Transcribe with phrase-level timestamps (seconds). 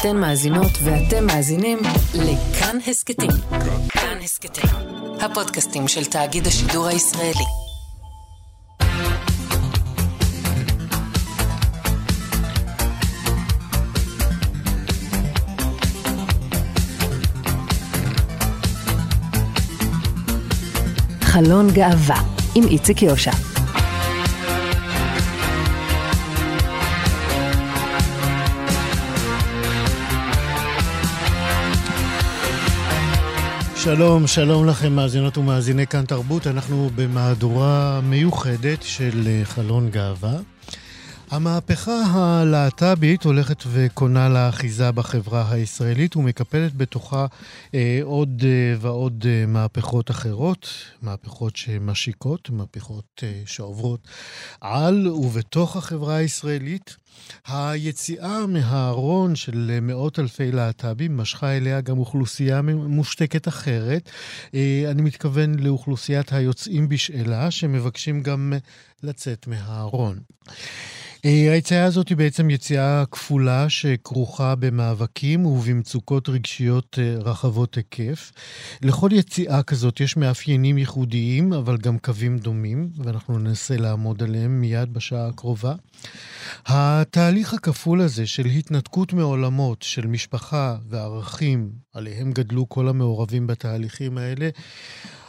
[0.00, 1.78] אתן מאזינות ואתם מאזינים
[2.14, 3.30] לכאן הסכתים.
[3.88, 4.70] כאן הסכתים,
[5.20, 7.44] הפודקאסטים של תאגיד השידור הישראלי.
[21.22, 22.22] חלון גאווה
[22.54, 23.55] עם איציק יושע.
[33.86, 36.46] שלום, שלום לכם מאזינות ומאזיני כאן תרבות.
[36.46, 40.38] אנחנו במהדורה מיוחדת של אה, חלון גאווה.
[41.30, 47.26] המהפכה הלהט"בית הולכת וקונה לה אחיזה בחברה הישראלית ומקפלת בתוכה
[47.74, 50.68] אה, עוד אה, ועוד אה, מהפכות אחרות,
[51.02, 54.08] מהפכות שמשיקות, מהפכות אה, שעוברות
[54.60, 56.96] על ובתוך החברה הישראלית.
[57.46, 64.10] היציאה מהארון של מאות אלפי להט"בים משכה אליה גם אוכלוסייה מושתקת אחרת.
[64.54, 68.52] אה, אני מתכוון לאוכלוסיית היוצאים בשאלה, שמבקשים גם
[69.02, 70.18] לצאת מהארון.
[71.26, 78.32] אה, היציאה הזאת היא בעצם יציאה כפולה שכרוכה במאבקים ובמצוקות רגשיות אה, רחבות היקף.
[78.82, 84.94] לכל יציאה כזאת יש מאפיינים ייחודיים, אבל גם קווים דומים, ואנחנו ננסה לעמוד עליהם מיד
[84.94, 85.74] בשעה הקרובה.
[86.66, 94.48] התהליך הכפול הזה של התנתקות מעולמות, של משפחה וערכים, עליהם גדלו כל המעורבים בתהליכים האלה,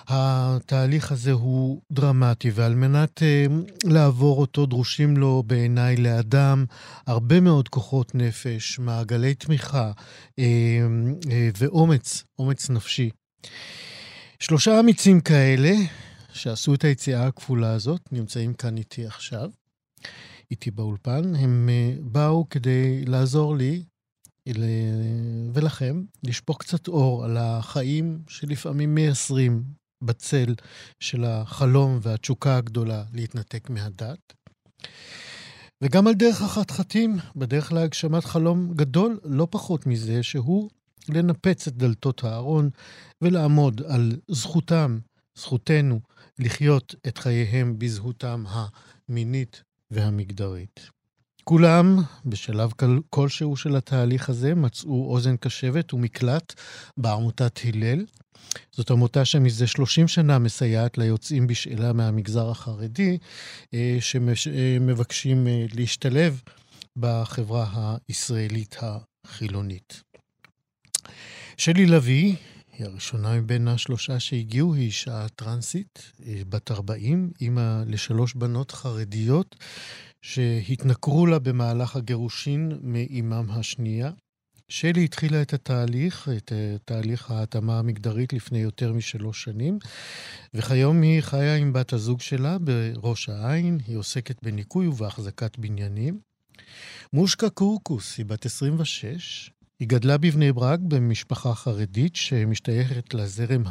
[0.07, 6.65] התהליך הזה הוא דרמטי, ועל מנת uh, לעבור אותו דרושים לו בעיניי לאדם
[7.07, 13.09] הרבה מאוד כוחות נפש, מעגלי תמיכה uh, uh, ואומץ, אומץ נפשי.
[14.39, 15.73] שלושה אמיצים כאלה,
[16.33, 19.49] שעשו את היציאה הכפולה הזאת, נמצאים כאן איתי עכשיו,
[20.51, 21.35] איתי באולפן.
[21.35, 23.83] הם uh, באו כדי לעזור לי
[25.53, 29.63] ולכם לשפוך קצת אור על החיים שלפעמים מייסרים
[30.03, 30.55] בצל
[30.99, 34.33] של החלום והתשוקה הגדולה להתנתק מהדת.
[35.81, 40.69] וגם על דרך החתחתים, בדרך להגשמת חלום גדול לא פחות מזה, שהוא
[41.09, 42.69] לנפץ את דלתות הארון
[43.21, 44.99] ולעמוד על זכותם,
[45.35, 45.99] זכותנו,
[46.39, 50.89] לחיות את חייהם בזהותם המינית והמגדרית.
[51.43, 52.71] כולם, בשלב
[53.09, 56.53] כלשהו של התהליך הזה, מצאו אוזן קשבת ומקלט
[56.97, 58.05] בעמותת הלל.
[58.71, 63.17] זאת עמותה שמזה 30 שנה מסייעת ליוצאים בשאלה מהמגזר החרדי,
[63.73, 66.41] אה, שמבקשים אה, להשתלב
[66.97, 70.03] בחברה הישראלית החילונית.
[71.57, 72.35] שלי לביא,
[72.77, 79.55] היא הראשונה מבין השלושה שהגיעו, היא אישה טרנסית, אה, בת 40, אימא לשלוש בנות חרדיות,
[80.21, 84.11] שהתנכרו לה במהלך הגירושין מאימם השנייה.
[84.69, 89.79] שלי התחילה את התהליך, את אה, תהליך ההתאמה המגדרית לפני יותר משלוש שנים,
[90.53, 96.19] וכיום היא חיה עם בת הזוג שלה בראש העין, היא עוסקת בניקוי ובהחזקת בניינים.
[97.13, 103.63] מושקה קורקוס היא בת 26, היא גדלה בבני ברק במשפחה חרדית שמשתייכת לזרם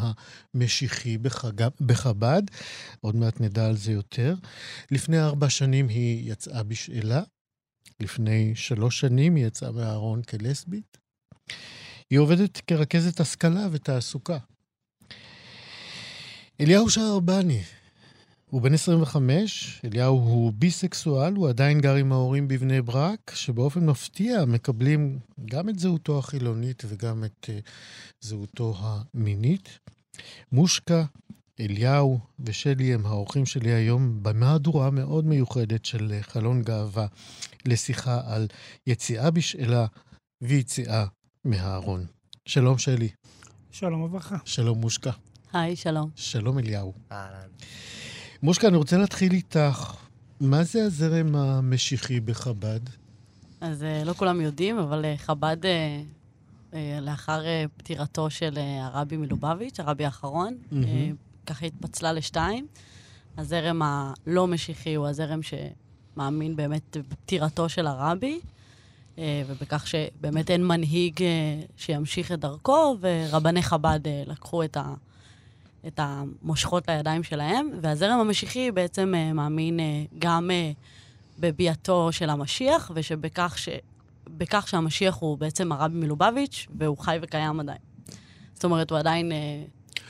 [0.54, 1.68] המשיחי בחג...
[1.80, 2.42] בחב"ד,
[3.00, 4.34] עוד מעט נדע על זה יותר.
[4.90, 7.22] לפני ארבע שנים היא יצאה בשאלה,
[8.00, 10.98] לפני שלוש שנים היא יצאה מהארון כלסבית.
[12.10, 14.38] היא עובדת כרכזת השכלה ותעסוקה.
[16.60, 17.62] אליהו שערבני,
[18.50, 24.44] הוא בן 25, אליהו הוא ביסקסואל, הוא עדיין גר עם ההורים בבני ברק, שבאופן מפתיע
[24.44, 27.70] מקבלים גם את זהותו החילונית וגם את uh,
[28.20, 29.78] זהותו המינית.
[30.52, 31.04] מושקה,
[31.60, 37.06] אליהו ושלי הם האורחים שלי היום במהדורה מאוד מיוחדת של אה, חלון גאווה
[37.64, 38.46] לשיחה על
[38.86, 39.86] יציאה בשאלה
[40.42, 41.06] ויציאה
[41.44, 42.06] מהארון.
[42.44, 43.08] שלום שלי.
[43.70, 44.36] שלום וברכה.
[44.44, 45.10] שלום מושקה.
[45.52, 46.10] היי, שלום.
[46.16, 46.92] שלום אליהו.
[47.12, 47.48] אהלן.
[48.42, 49.94] מושקה, אני רוצה להתחיל איתך.
[50.40, 52.80] מה זה הזרם המשיחי בחב"ד?
[53.60, 55.66] אז אה, לא כולם יודעים, אבל אה, חב"ד,
[56.74, 57.42] אה, לאחר
[57.76, 60.76] פטירתו של הרבי מלובביץ', הרבי האחרון, mm-hmm.
[61.46, 62.66] ככה התפצלה לשתיים.
[63.38, 68.40] הזרם הלא משיחי הוא הזרם שמאמין באמת בפטירתו של הרבי,
[69.18, 71.20] ובכך שבאמת אין מנהיג
[71.76, 74.94] שימשיך את דרכו, ורבני חב"ד לקחו את ה...
[75.86, 79.82] את המושכות לידיים שלהם, והזרם המשיחי בעצם uh, מאמין uh,
[80.18, 80.74] גם uh,
[81.40, 83.68] בביאתו של המשיח, ושבכך ש...
[84.28, 87.78] בכך שהמשיח הוא בעצם הרבי מלובביץ', והוא חי וקיים עדיין.
[88.54, 89.32] זאת אומרת, הוא עדיין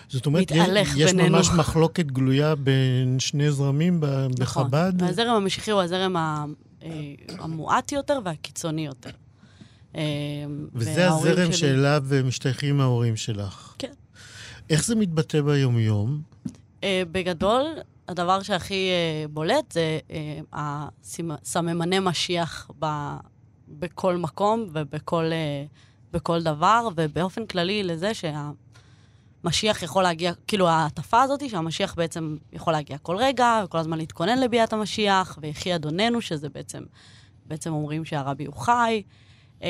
[0.09, 1.37] זאת אומרת, מתהלך יש בינינו.
[1.37, 4.01] ממש מחלוקת גלויה בין שני זרמים
[4.39, 4.93] בחב"ד?
[4.95, 5.07] נכון.
[5.07, 6.17] והזרם המשיחי הוא הזרם
[7.39, 9.11] המועט יותר והקיצוני יותר.
[9.97, 10.03] אה,
[10.75, 13.75] וזה הזרם שלי- שאליו משתייכים ההורים שלך.
[13.79, 13.93] כן.
[14.71, 16.21] איך זה מתבטא ביומיום?
[16.85, 17.65] אה, בגדול,
[18.09, 23.17] הדבר שהכי אה, בולט זה אה, הסימ- סממני משיח ב-
[23.69, 25.65] בכל מקום ובכל אה,
[26.13, 32.99] בכל דבר, ובאופן כללי לזה שהמשיח יכול להגיע, כאילו ההטפה הזאת, שהמשיח בעצם יכול להגיע
[32.99, 36.83] כל רגע, וכל הזמן להתכונן לביאת המשיח, ויחי אדוננו, שזה בעצם,
[37.47, 39.03] בעצם אומרים שהרבי הוא חי.
[39.63, 39.69] אה,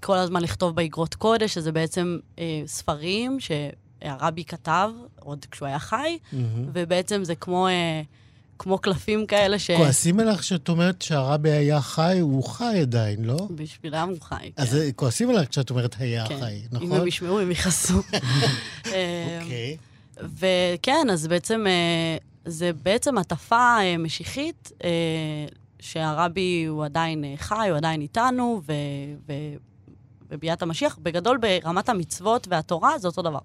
[0.00, 4.90] כל הזמן לכתוב באגרות קודש, שזה בעצם אה, ספרים שהרבי כתב
[5.20, 6.18] עוד כשהוא היה חי,
[6.72, 8.02] ובעצם זה כמו, אה,
[8.58, 9.70] כמו קלפים כאלה ש...
[9.70, 13.48] כועסים עליך שאת אומרת שהרבי היה חי, הוא חי עדיין, לא?
[13.54, 14.62] בשבילם הוא חי, כן.
[14.62, 16.40] אז כועסים עליך כשאת אומרת היה כן.
[16.40, 17.00] חי, אם נכון?
[17.00, 18.02] הם ישמעו, הם יכעסו.
[18.86, 19.76] אה, אוקיי.
[20.38, 24.72] וכן, אז בעצם, אה, זה בעצם הטפה משיחית,
[25.80, 28.72] שהרבי הוא עדיין אה, חי, הוא עדיין איתנו, ו...
[29.28, 29.32] ו...
[30.30, 33.38] וביאת המשיח, בגדול ברמת המצוות והתורה זה אותו דבר.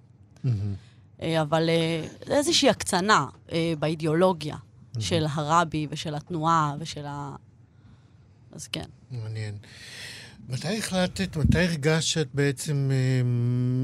[0.43, 0.75] מהמם.
[1.21, 4.55] אה, אבל אה, זה איזושהי הקצנה אה, באידיאולוגיה
[4.99, 7.35] של הרבי ושל התנועה ושל ה...
[8.51, 8.85] אז כן.
[9.11, 9.57] מעניין.
[10.49, 13.21] מתי החלטת, מתי הרגשת שאת בעצם אה,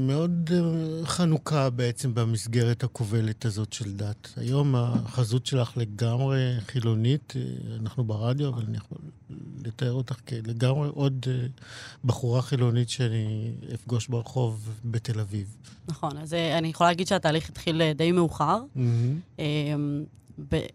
[0.06, 4.28] מאוד אה, חנוכה בעצם במסגרת הכובלת הזאת של דת?
[4.36, 7.42] היום החזות שלך לגמרי חילונית, אה,
[7.80, 8.98] אנחנו ברדיו, אבל אני יכול
[9.64, 11.26] לתאר אותך כלגמרי עוד
[12.04, 15.56] בחורה חילונית שאני אפגוש ברחוב בתל אביב.
[15.88, 18.62] נכון, אז אני יכולה להגיד שהתהליך התחיל די מאוחר.
[20.48, 20.66] ב-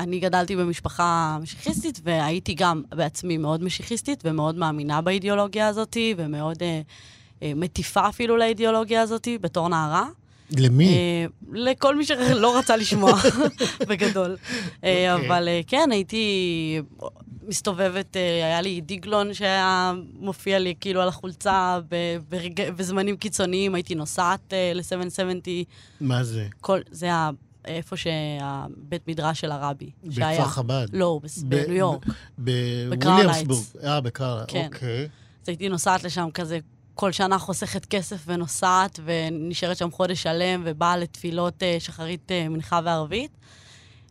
[0.00, 6.80] אני גדלתי במשפחה משיחיסטית, והייתי גם בעצמי מאוד משיחיסטית, ומאוד מאמינה באידיאולוגיה הזאת, ומאוד אה,
[7.42, 10.06] אה, מטיפה אפילו לאידיאולוגיה הזאת בתור נערה.
[10.58, 10.88] למי?
[10.88, 13.12] אה, לכל מי שלא רצה לשמוע,
[13.88, 14.36] בגדול.
[14.84, 15.28] אה, אוקיי.
[15.28, 16.80] אבל אה, כן, הייתי
[17.48, 21.96] מסתובבת, אה, היה לי דיגלון שהיה מופיע לי כאילו על החולצה ב-
[22.28, 25.64] ברגע- בזמנים קיצוניים, הייתי נוסעת אה, ל-770,
[26.00, 26.46] מה זה?
[26.60, 27.30] כל, זה ה-
[27.64, 29.90] איפה שהבית מדרש של הרבי.
[30.04, 30.86] בכפר חב"ד.
[30.92, 32.06] לא, בניו יורק.
[32.38, 33.64] בוויליאמסבורג.
[33.84, 34.68] אה, בקרלה, כן.
[34.74, 35.08] אוקיי.
[35.42, 36.58] אז הייתי נוסעת לשם כזה,
[36.94, 42.80] כל שנה חוסכת כסף ונוסעת, ונשארת שם חודש שלם, ובאה לתפילות אה, שחרית, אה, מנחה
[42.84, 43.30] וערבית.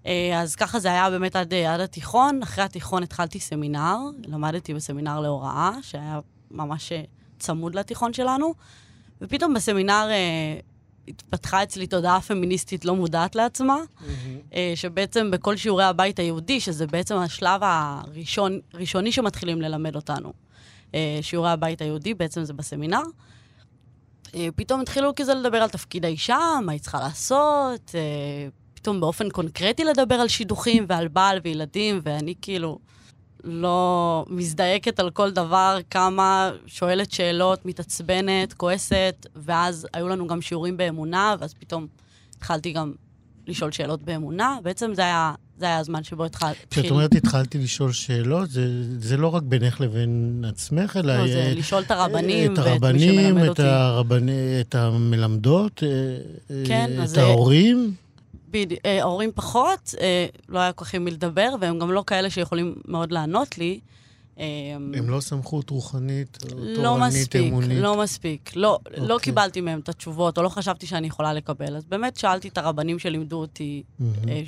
[0.06, 2.44] אה, אז ככה זה היה באמת עד, עד התיכון.
[2.44, 6.20] אחרי התיכון התחלתי סמינר, למדתי בסמינר להוראה, שהיה
[6.52, 6.92] ממש
[7.40, 8.54] צמוד לתיכון שלנו,
[9.22, 10.08] ופתאום בסמינר
[11.08, 13.78] התפתחה אצלי תודעה פמיניסטית לא מודעת לעצמה,
[14.54, 20.34] אה, שבעצם בכל שיעורי הבית היהודי, שזה בעצם השלב הראשון, ראשוני שמתחילים ללמד אותנו,
[20.96, 23.02] אה, שיעורי הבית היהודי, בעצם זה בסמינר.
[24.36, 27.96] אה, פתאום התחילו כזה לדבר על תפקיד האישה, מה היא צריכה לעשות,
[28.74, 32.80] פתאום באופן קונקרטי לדבר על שידוכים ועל בעל וילדים, ואני כאילו
[33.44, 40.78] לא מזדעקת על כל דבר, כמה שואלת שאלות, מתעצבנת, כועסת, ואז היו לנו גם שיעורים
[40.78, 41.88] באמונה, ואז פתאום
[42.38, 42.94] התחלתי גם
[43.48, 44.58] לשאול שאלות באמונה.
[44.64, 46.84] בעצם זה היה, זה היה הזמן שבו התחל- התחיל...
[46.84, 48.68] כשאת אומרת התחלתי לשאול שאלות, זה,
[49.00, 51.18] זה לא רק בינך לבין עצמך, אלא...
[51.18, 53.62] לא, זה אה, לשאול את הרבנים את ואת מי הרבנים, שמלמד את, אותי.
[53.64, 55.90] הרבני, את המלמדות, אה,
[56.56, 57.94] אה, כן, את אז, ההורים.
[58.54, 62.04] בדיוק, אה, ההורים פחות, אה, לא היה כל כך עם מי לדבר, והם גם לא
[62.08, 63.80] כאלה שיכולים מאוד לענות לי.
[64.40, 64.46] אה,
[64.76, 67.78] הם לא סמכות רוחנית, לא תורנית, מספיק, אמונית.
[67.82, 68.56] לא מספיק.
[68.56, 69.24] לא, לא אוקיי.
[69.24, 71.76] קיבלתי מהם את התשובות, או לא חשבתי שאני יכולה לקבל.
[71.76, 73.84] אז באמת שאלתי את הרבנים שלימדו אותי.
[74.28, 74.42] אה,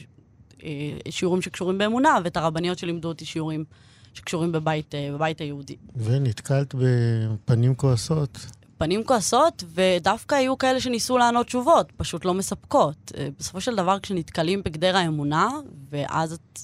[0.63, 3.65] אה, שיעורים שקשורים באמונה, ואת הרבניות שלימדו אותי שיעורים
[4.13, 5.75] שקשורים בבית, אה, בבית היהודי.
[5.95, 8.45] ונתקלת בפנים כועסות.
[8.77, 13.11] פנים כועסות, ודווקא היו כאלה שניסו לענות תשובות, פשוט לא מספקות.
[13.17, 15.49] אה, בסופו של דבר, כשנתקלים בגדר האמונה,
[15.89, 16.59] ואז את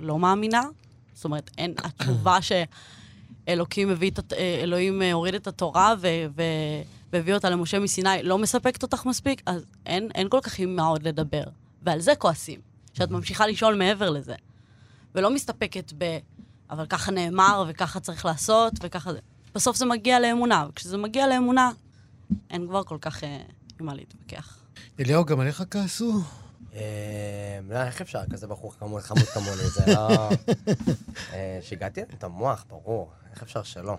[0.00, 0.62] לא מאמינה,
[1.14, 2.38] זאת אומרת, אין, התשובה
[3.46, 6.42] שאלוקים הביא את, אה, אלוהים אה, הוריד את התורה ו, ו,
[7.12, 10.86] והביא אותה למשה מסיני, לא מספקת אותך מספיק, אז אין, אין כל כך עם מה
[10.86, 11.44] עוד לדבר.
[11.82, 12.60] ועל זה כועסים,
[12.92, 14.34] שאת ממשיכה לשאול מעבר לזה.
[15.14, 16.18] ולא מסתפקת ב...
[16.70, 19.18] אבל ככה נאמר, וככה צריך לעשות, וככה זה.
[19.56, 21.70] בסוף זה מגיע לאמונה, וכשזה מגיע לאמונה,
[22.50, 23.42] אין כבר כל כך אה,
[23.80, 24.58] עם מה להתווכח.
[25.00, 26.20] אליהו, גם עליך כעסו?
[26.74, 29.70] אה, לא, איך אפשר כזה בחור חמוד חמוד כמוני?
[29.74, 30.08] זה לא...
[31.32, 33.10] אה, שיגעתי את המוח, ברור.
[33.32, 33.96] איך אפשר שלא?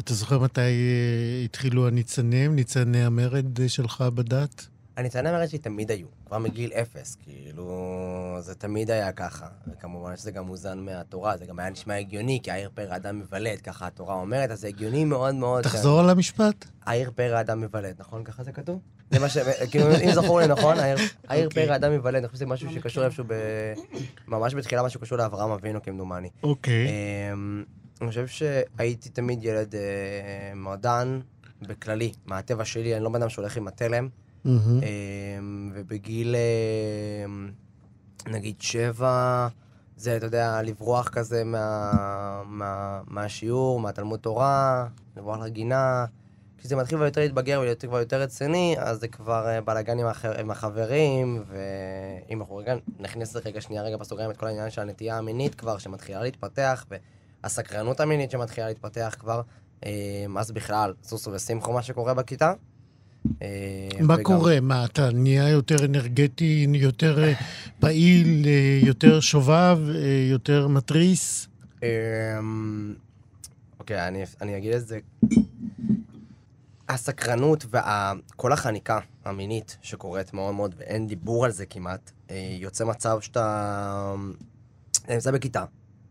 [0.00, 4.66] אתה זוכר מתי אה, התחילו הניצנים, ניצני המרד אה, שלך בדת?
[4.96, 7.66] הניצני המרד שלי תמיד היו, כבר מגיל אפס, כאילו,
[8.40, 9.46] זה תמיד היה ככה.
[9.72, 13.58] וכמובן שזה גם מוזן מהתורה, זה גם היה נשמע הגיוני, כי העיר פרא אדם מבלט,
[13.64, 15.62] ככה התורה אומרת, אז זה הגיוני מאוד מאוד.
[15.64, 16.64] תחזור על המשפט.
[16.86, 18.24] העיר פרא אדם מבלט, נכון?
[18.24, 18.80] ככה זה כתוב?
[19.10, 19.38] זה מה ש...
[19.70, 20.96] כאילו, אם זכור לי נכון, העיר-
[21.28, 21.66] העיר אוקיי.
[21.66, 23.04] פרא אדם מבלט, אני חושב שזה משהו שקשור.
[23.04, 23.32] איפשהו ב...
[24.28, 26.28] ממש בתחילה משהו קשור לאברהם אבינו, כמדומני.
[26.42, 26.86] אוקיי.
[27.32, 27.64] אמ,
[28.00, 29.80] אני חושב שהייתי תמיד ילד אה,
[30.56, 31.20] מועדן
[31.62, 34.08] בכללי, מהטבע שלי, אני לא בן אדם שהולך עם התלם.
[34.46, 34.82] מהמם.
[34.82, 34.88] אה,
[35.74, 37.26] ובגיל, אה,
[38.32, 39.48] נגיד שבע,
[39.96, 44.86] זה, אתה יודע, לברוח כזה מה, מה, מהשיעור, מהתלמוד תורה,
[45.16, 46.04] לברוח לגינה.
[46.58, 50.06] כשזה מתחיל כבר יותר להתבגר ולהיות כבר יותר רציני, אז זה כבר אה, בלאגן עם,
[50.06, 50.24] הח...
[50.24, 55.18] עם החברים, ואם אנחנו רגע נכניס רגע שנייה רגע בסוגריים את כל העניין של הנטייה
[55.18, 56.86] המינית כבר, שמתחילה להתפתח,
[57.42, 59.40] והסקרנות המינית שמתחילה להתפתח כבר,
[59.84, 59.90] אה,
[60.36, 62.52] אז בכלל, סוסו ושמחו מה שקורה בכיתה.
[63.42, 63.48] אה,
[64.00, 64.60] מה וגם- קורה?
[64.60, 67.32] מה, אתה נהיה יותר אנרגטי, יותר אה,
[67.80, 69.78] פעיל, אה, יותר שובב,
[70.30, 71.48] יותר מתריס?
[71.82, 72.94] אמ,
[73.80, 74.98] אוקיי, אני, אני אגיד את זה.
[76.88, 82.10] הסקרנות וכל החניקה המינית שקורית מאוד מאוד, ואין דיבור על זה כמעט,
[82.60, 84.14] יוצא מצב שאתה
[85.04, 85.64] אתה נמצא בכיתה,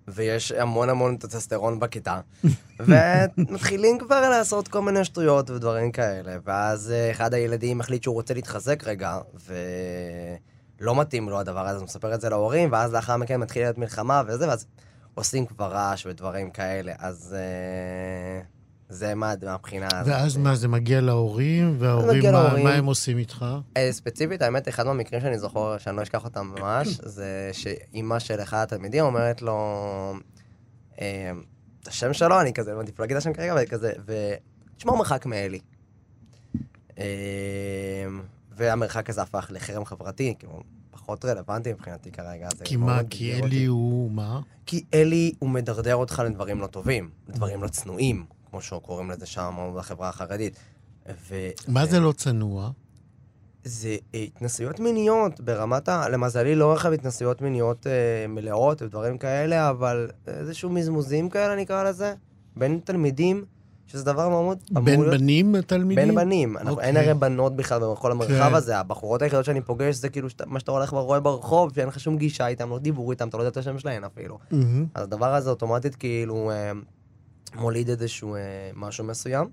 [0.07, 2.19] ויש המון המון טסטסטרון בכיתה,
[2.79, 8.33] ומתחילים כבר לעשות כל מיני שטויות ודברים כאלה, ואז אה, אחד הילדים מחליט שהוא רוצה
[8.33, 9.19] להתחזק רגע,
[10.79, 13.77] ולא מתאים לו הדבר הזה, הוא מספר את זה להורים, ואז לאחר מכן מתחילה להיות
[13.77, 14.65] מלחמה וזה, ואז
[15.13, 18.41] עושים כבר רעש ודברים כאלה, אז אה,
[18.89, 20.13] זה מה מהבחינה הזאת.
[20.13, 22.63] ואז מה, זה מגיע להורים, וההורים, מגיע מה- להורים.
[22.63, 23.45] מה הם עושים איתך?
[23.77, 26.87] אה, ספציפית, האמת, אחד מהמקרים שאני זוכר, שאני לא אשכח אותם ממש,
[27.17, 29.55] זה שאימא של אחד התלמידים אומרת לו,
[31.01, 31.31] אה,
[31.81, 33.91] את השם שלו, אני כזה, לא מעדיף להגיד את השם כרגע, וכזה,
[34.75, 35.59] ותשמור מרחק מאלי.
[36.97, 37.03] אה,
[38.57, 42.49] והמרחק הזה הפך לחרם חברתי, כאילו, פחות רלוונטי מבחינתי כרגע.
[42.57, 43.33] זה כי מה, כי.
[43.43, 44.39] אלי הוא מה?
[44.65, 48.25] כי אלי, הוא מדרדר אותך לדברים לא טובים, לדברים לא צנועים,
[48.55, 50.55] כמו שקוראים לזה שם בחברה החרדית.
[51.29, 52.69] ו- מה ו- זה לא צנוע?
[53.63, 56.09] זה אה, התנסויות מיניות ברמת ה...
[56.09, 57.91] למזלי, לא רכב התנסויות מיניות אה,
[58.27, 62.13] מלאות ודברים כאלה, אבל איזשהו מזמוזים כאלה נקרא לזה,
[62.55, 63.45] בין תלמידים,
[63.87, 64.57] שזה דבר מאוד...
[64.71, 66.05] אמור בין להיות- בנים התלמידים?
[66.07, 66.57] בין בנים.
[66.57, 67.09] אנחנו, אין אוקיי.
[67.09, 68.55] הרי בנות בכלל בכל המרחב כן.
[68.55, 68.77] הזה.
[68.77, 72.17] הבחורות היחידות שאני פוגש זה כאילו שת- מה שאתה הולך ורואה ברחוב, שאין לך שום
[72.17, 74.37] גישה איתם, לא דיבור איתם, אתה לא יודע את השם שלהן אפילו.
[74.51, 74.85] מהמם.
[74.93, 76.71] אז הדבר הזה אוטומטית כאילו אה,
[77.53, 78.41] מוליד איזשהו אה,
[78.75, 79.49] משהו מסוים.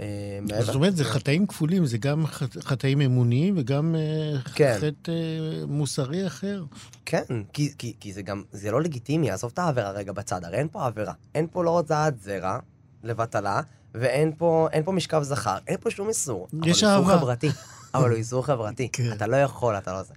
[0.00, 4.76] אה, זאת אומרת, זה חטאים כפולים, זה גם ח- חטאים אמוניים וגם אה, כן.
[4.80, 6.64] חטא אה, מוסרי אחר.
[7.04, 10.56] כן, כי, כי, כי זה גם, זה לא לגיטימי, עזוב את העבירה רגע בצד, הרי
[10.56, 11.12] אין פה עבירה.
[11.34, 12.58] אין פה לא הוצאת זרע
[13.04, 13.60] לבטלה,
[13.94, 16.48] ואין פה, פה משכב זכר, אין פה שום איסור.
[16.64, 17.04] יש אבל אהבה.
[17.04, 17.48] איסור חברתי.
[17.94, 18.88] אבל הוא איסור חברתי.
[18.92, 19.12] כן.
[19.12, 20.14] אתה לא יכול, אתה לא זה.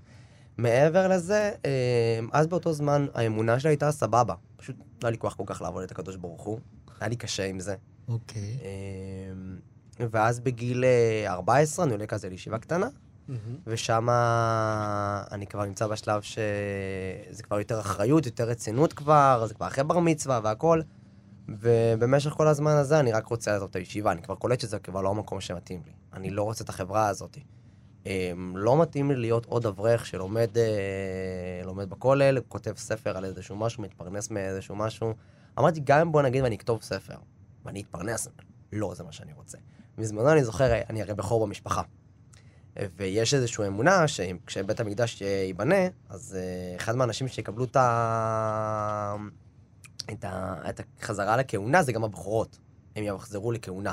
[0.58, 1.70] מעבר לזה, אה,
[2.32, 4.34] אז באותו זמן האמונה שלי הייתה סבבה.
[4.58, 6.60] פשוט לא היה לי כוח כל כך לעבוד את הקדוש ברוך הוא.
[7.02, 7.76] היה לי קשה עם זה.
[8.08, 8.58] אוקיי.
[8.64, 12.88] אה, ואז בגיל אה, 14 אני עולה כזה לישיבה קטנה.
[13.68, 14.08] ושם
[15.32, 20.00] אני כבר נמצא בשלב שזה כבר יותר אחריות, יותר רצינות כבר, זה כבר אחרי בר
[20.00, 20.82] מצווה והכל.
[21.50, 25.02] ובמשך כל הזמן הזה אני רק רוצה לעזוב את הישיבה, אני כבר קולט שזה כבר
[25.02, 25.92] לא המקום שמתאים לי.
[26.14, 27.38] אני לא רוצה את החברה הזאת.
[28.06, 33.56] אמ, לא מתאים לי להיות עוד אברך שלומד אה, לומד בכולל, כותב ספר על איזשהו
[33.56, 35.14] משהו, מתפרנס מאיזשהו משהו.
[35.62, 37.16] אמרתי, גם בוא נגיד ואני אכתוב ספר,
[37.66, 38.28] ואני אתפרנס,
[38.74, 39.58] לא זה מה שאני רוצה.
[39.98, 41.82] בזמנו אני זוכר, אני הרי בכור במשפחה.
[42.96, 45.76] ויש איזושהי אמונה שכשבית המקדש ייבנה,
[46.10, 49.16] אז אה, אחד מהאנשים שיקבלו את, ה...
[50.12, 50.56] את, ה...
[50.70, 52.58] את החזרה לכהונה זה גם הבכורות.
[52.96, 53.92] הם יחזרו לכהונה.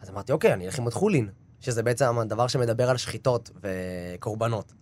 [0.00, 1.28] אז אמרתי, אוקיי, אני אלך עם חולין,
[1.60, 4.72] שזה בעצם הדבר שמדבר על שחיטות וקורבנות.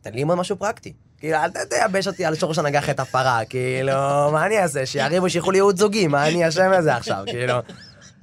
[0.00, 0.92] תן לי ללמוד משהו פרקטי.
[1.18, 3.92] כאילו, אל תייבש אותי על שורש הנגח את הפרה, כאילו,
[4.32, 4.86] מה אני אעשה?
[4.86, 7.54] שיריבו, שילכו לי ייעוד זוגי, מה אני אשם בזה עכשיו, כאילו?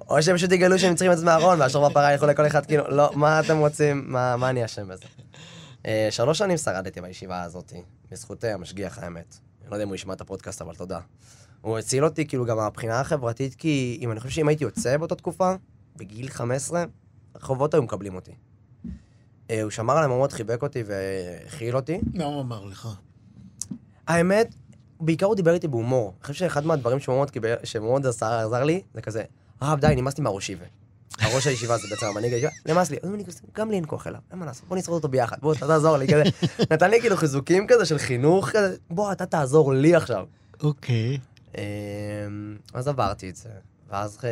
[0.09, 2.83] או שהם פשוט יגלו שהם צריכים את עצמם מהארון, והשור בפרה ילכו לכל אחד, כאילו,
[2.89, 5.05] לא, מה אתם רוצים, מה, מה אני אשם בזה?
[5.85, 7.73] אה, שלוש שנים שרדתי בישיבה הזאת,
[8.11, 9.35] בזכות המשגיח האמת.
[9.61, 10.99] אני לא יודע אם הוא ישמע את הפודקאסט, אבל תודה.
[11.61, 15.15] הוא הציל אותי, כאילו, גם מהבחינה החברתית, כי אם אני חושב שאם הייתי יוצא באותה
[15.15, 15.53] תקופה,
[15.95, 16.83] בגיל 15,
[17.35, 18.31] הרחובות היו מקבלים אותי.
[19.51, 21.99] אה, הוא שמר עליי מאוד, חיבק אותי והכיל אותי.
[22.13, 22.87] מה הוא אמר לך?
[24.07, 24.55] האמת,
[24.99, 26.13] בעיקר הוא דיבר איתי בהומור.
[26.17, 26.99] אני חושב שאחד מהדברים
[27.63, 29.23] שמאוד עזר, לי, זה כזה,
[29.61, 30.65] הרב, די, נמאס לי מהראש היבה.
[31.19, 32.97] הראש הישיבה זה בעצם המנהיג הישיבה, נמאס לי.
[33.55, 35.97] גם לי אין כוח אליו, אין מה לעשות, בוא נשרוד אותו ביחד, בוא, אתה תעזור
[35.97, 36.23] לי, כזה.
[36.73, 40.25] נתן לי כאילו חיזוקים כזה של חינוך כזה, בוא, אתה תעזור לי עכשיו.
[40.63, 41.17] אוקיי.
[41.57, 41.61] אמ,
[42.73, 43.49] אז עברתי את זה.
[43.89, 44.29] ואז, אה,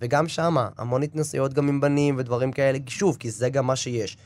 [0.00, 4.16] וגם שמה, המון התנסויות גם עם בנים ודברים כאלה, שוב, כי זה גם מה שיש.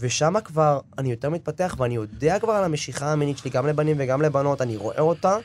[0.00, 4.22] ושמה כבר אני יותר מתפתח, ואני יודע כבר על המשיכה המינית שלי, גם לבנים וגם
[4.22, 5.36] לבנות, אני רואה אותה.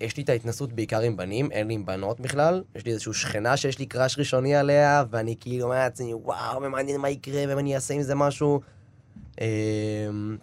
[0.00, 2.62] יש לי את ההתנסות בעיקר עם בנים, אין לי עם בנות בכלל.
[2.74, 7.00] יש לי איזושהי שכנה שיש לי קראש ראשוני עליה, ואני כאילו אומר לעצמי, וואו, ומעניין
[7.00, 8.60] מה יקרה, ואם אני אעשה עם זה משהו.
[9.40, 10.36] אמ,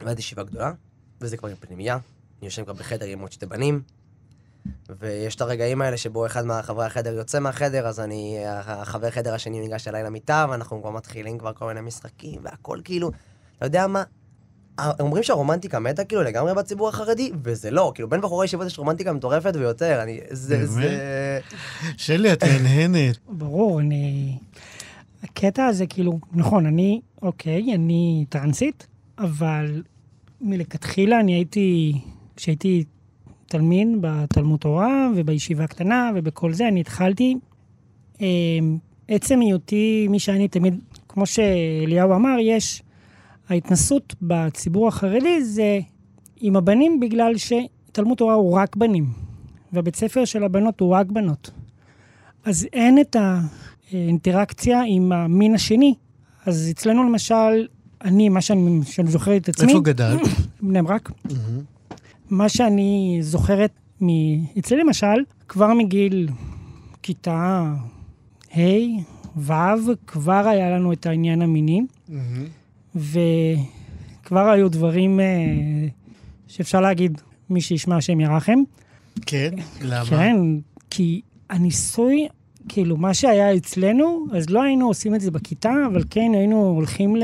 [0.00, 0.72] ואז ישיבה גדולה,
[1.20, 1.94] וזה כבר עם פנימייה.
[1.94, 3.82] אני יושב כבר בחדר עם עוד שתי בנים.
[5.00, 9.60] ויש את הרגעים האלה שבו אחד מהחברי החדר יוצא מהחדר, אז אני, החבר חדר השני
[9.60, 13.10] ניגש אליי למיטה, ואנחנו כבר מתחילים כבר כל מיני משחקים, והכל כאילו,
[13.58, 14.02] אתה יודע מה?
[15.00, 19.12] אומרים שהרומנטיקה מתה כאילו לגמרי בציבור החרדי, וזה לא, כאילו בין בחורי ישיבות יש רומנטיקה
[19.12, 20.20] מטורפת ויותר, אני...
[20.30, 20.56] זה...
[20.56, 20.68] באמת?
[20.70, 21.38] זה...
[21.96, 23.18] שלי, את מהנהנת.
[23.28, 24.36] ברור, אני...
[25.22, 28.86] הקטע הזה, כאילו, נכון, אני, אוקיי, אני טרנסית,
[29.18, 29.82] אבל
[30.40, 32.00] מלכתחילה אני הייתי,
[32.36, 32.84] כשהייתי
[33.50, 37.36] תלמיד בתלמוד תורה ובישיבה הקטנה ובכל זה, אני התחלתי,
[38.20, 38.26] אה,
[39.08, 42.82] עצם היותי מי שאני תמיד, כמו שאליהו אמר, יש,
[43.48, 45.80] ההתנסות בציבור החרדי זה
[46.40, 49.06] עם הבנים בגלל שתלמוד תורה הוא רק בנים,
[49.72, 51.50] והבית ספר של הבנות הוא רק בנות.
[52.44, 53.16] אז אין את
[53.92, 55.94] האינטראקציה עם המין השני.
[56.46, 57.66] אז אצלנו למשל,
[58.04, 59.68] אני, מה שאני, שאני זוכרת את עצמי...
[59.68, 60.20] איפה גדלת?
[60.62, 61.10] בני ברק.
[62.30, 63.72] מה שאני זוכרת
[64.02, 64.08] מ...
[64.58, 65.06] אצלי למשל,
[65.48, 66.28] כבר מגיל
[67.02, 67.72] כיתה
[68.56, 68.60] ה',
[69.36, 69.52] ו',
[70.06, 71.80] כבר היה לנו את העניין המיני,
[72.94, 75.26] וכבר היו דברים אה,
[76.48, 77.20] שאפשר להגיד,
[77.50, 78.58] מי שישמע השם ירחם.
[79.26, 79.50] כן?
[79.82, 80.04] למה?
[80.04, 80.36] כן,
[80.90, 81.20] כי
[81.50, 82.28] הניסוי,
[82.68, 87.16] כאילו, מה שהיה אצלנו, אז לא היינו עושים את זה בכיתה, אבל כן היינו הולכים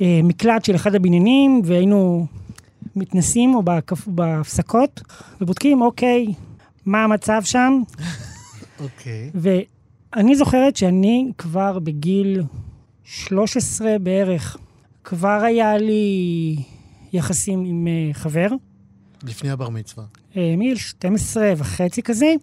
[0.00, 2.26] למקלט של אחד הבניינים, והיינו
[2.96, 4.06] מתנסים או בהקפ...
[4.06, 5.02] בהפסקות,
[5.40, 6.26] ובודקים, אוקיי,
[6.86, 7.82] מה המצב שם?
[8.80, 9.30] אוקיי.
[9.34, 12.42] ואני זוכרת שאני כבר בגיל
[13.04, 14.56] 13 בערך,
[15.04, 16.56] כבר היה לי
[17.12, 18.48] יחסים עם אה, חבר,
[19.24, 20.04] לפני הבר מצווה.
[20.36, 22.34] אה, מגיל 12 וחצי כזה,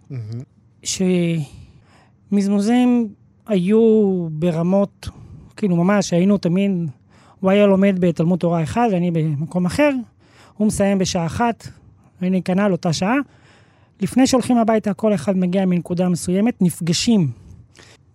[2.32, 3.08] שמזמוזים
[3.48, 5.10] היו ברמות,
[5.56, 6.72] כאילו ממש, היינו תמיד,
[7.40, 9.92] הוא היה לומד בתלמוד תורה אחד ואני במקום אחר,
[10.58, 11.68] הוא מסיים בשעה אחת,
[12.22, 13.16] ואני כנ"ל אותה שעה.
[14.02, 17.32] לפני שהולכים הביתה, כל אחד מגיע מנקודה מסוימת, נפגשים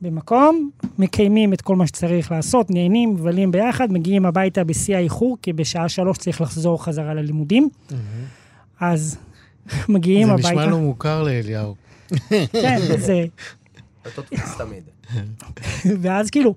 [0.00, 5.52] במקום, מקיימים את כל מה שצריך לעשות, נהנים, מבלים ביחד, מגיעים הביתה בשיא האיחור, כי
[5.52, 7.68] בשעה שלוש צריך לחזור חזרה ללימודים.
[8.80, 9.18] אז
[9.88, 10.48] מגיעים זה הביתה.
[10.48, 11.74] נשמע לו מוכר לאליהו.
[12.62, 13.24] כן, זה...
[14.06, 14.82] אותו תפוס תמיד.
[16.02, 16.54] ואז כאילו,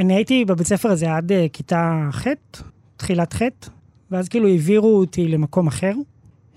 [0.00, 2.26] אני הייתי בבית ספר הזה עד uh, כיתה ח',
[2.96, 3.42] תחילת ח',
[4.10, 5.92] ואז כאילו העבירו אותי למקום אחר,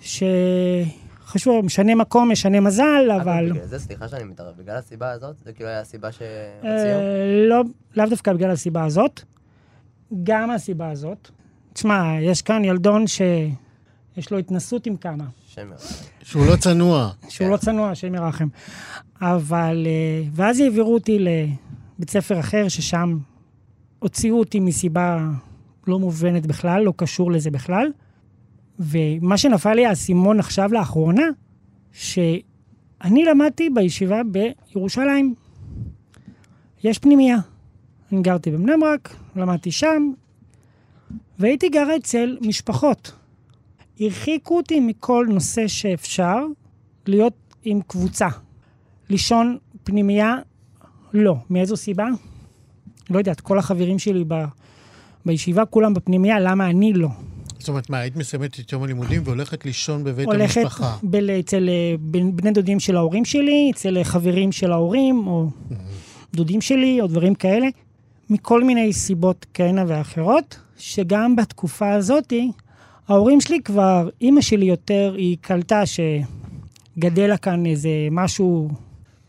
[0.02, 3.52] שחשוב, משנה מקום, משנה מזל, אבל...
[3.52, 6.72] בגלל זה, סליחה שאני מתערב, בגלל הסיבה הזאת, זה כאילו היה הסיבה שהוציאו?
[6.72, 7.62] אה, לא,
[7.96, 9.22] לאו דווקא בגלל הסיבה הזאת,
[10.24, 11.30] גם הסיבה הזאת.
[11.74, 15.24] תשמע, יש כאן ילדון שיש לו התנסות עם כמה.
[16.24, 17.12] שהוא לא צנוע.
[17.30, 17.52] שהוא כן.
[17.52, 18.48] לא צנוע, השם ירחם.
[19.22, 23.18] אבל, אה, ואז העבירו אותי לבית ספר אחר, ששם
[24.00, 25.30] הוציאו אותי מסיבה
[25.89, 27.91] לא מובנת בכלל, לא קשור לזה בכלל.
[28.80, 31.23] ומה שנפל לי האסימון עכשיו לאחרונה,
[31.91, 35.36] שאני למדתי בישיבה בירושלים.
[36.84, 37.38] יש פנימייה.
[38.12, 40.12] אני גרתי בבני ברק, למדתי שם,
[41.39, 43.12] והייתי גרה אצל משפחות.
[43.99, 46.45] הרחיקו אותי מכל נושא שאפשר
[47.08, 48.28] להיות עם קבוצה.
[49.10, 50.36] לישון פנימייה,
[51.13, 51.36] לא.
[51.49, 52.08] מאיזו סיבה?
[53.10, 54.23] לא יודעת, כל החברים שלי
[55.26, 57.10] בישיבה, כולם בפנימייה, למה אני לא?
[57.60, 60.98] זאת אומרת, מה, היית מסיימת את יום הלימודים והולכת לישון בבית הולכת המשפחה.
[61.04, 61.96] בל, אצל אה,
[62.32, 65.50] בני דודים של ההורים שלי, אצל אה, חברים של ההורים, או
[66.34, 67.68] דודים שלי, או דברים כאלה,
[68.30, 72.52] מכל מיני סיבות כהנה ואחרות, שגם בתקופה הזאתי,
[73.08, 78.70] ההורים שלי כבר, אימא שלי יותר, היא קלטה שגדל לה כאן איזה משהו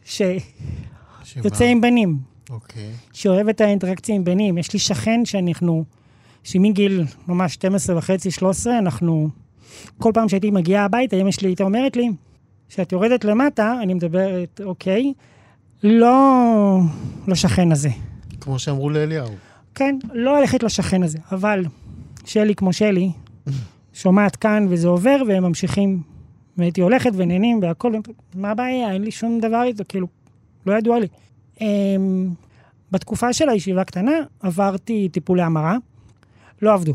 [0.04, 1.64] שיוצא?
[1.64, 2.18] עם בנים,
[2.50, 2.90] אוקיי.
[3.12, 4.58] שאוהב את האינטראקציה עם בנים.
[4.58, 5.84] יש לי שכן שאנחנו,
[6.44, 9.28] שמגיל ממש 12 וחצי, 13, אנחנו,
[9.98, 12.10] כל פעם שהייתי מגיעה הביתה, אמא שלי הייתה אומרת לי,
[12.68, 15.12] כשאת יורדת למטה, אני מדברת, אוקיי,
[15.82, 16.78] לא
[17.28, 17.90] לשכן הזה.
[18.40, 19.28] כמו שאמרו לאליהו.
[19.74, 21.64] כן, לא ללכת לשכן הזה, אבל
[22.24, 23.10] שלי כמו שלי,
[23.92, 26.02] שומעת כאן וזה עובר, והם ממשיכים,
[26.56, 27.92] והייתי הולכת ונהנים והכל,
[28.34, 28.92] מה הבעיה?
[28.92, 30.06] אין לי שום דבר איתו, כאילו,
[30.66, 31.06] לא ידוע לי.
[31.60, 32.28] אמ,
[32.90, 35.76] בתקופה של הישיבה הקטנה עברתי טיפולי המרה,
[36.62, 36.94] לא עבדו.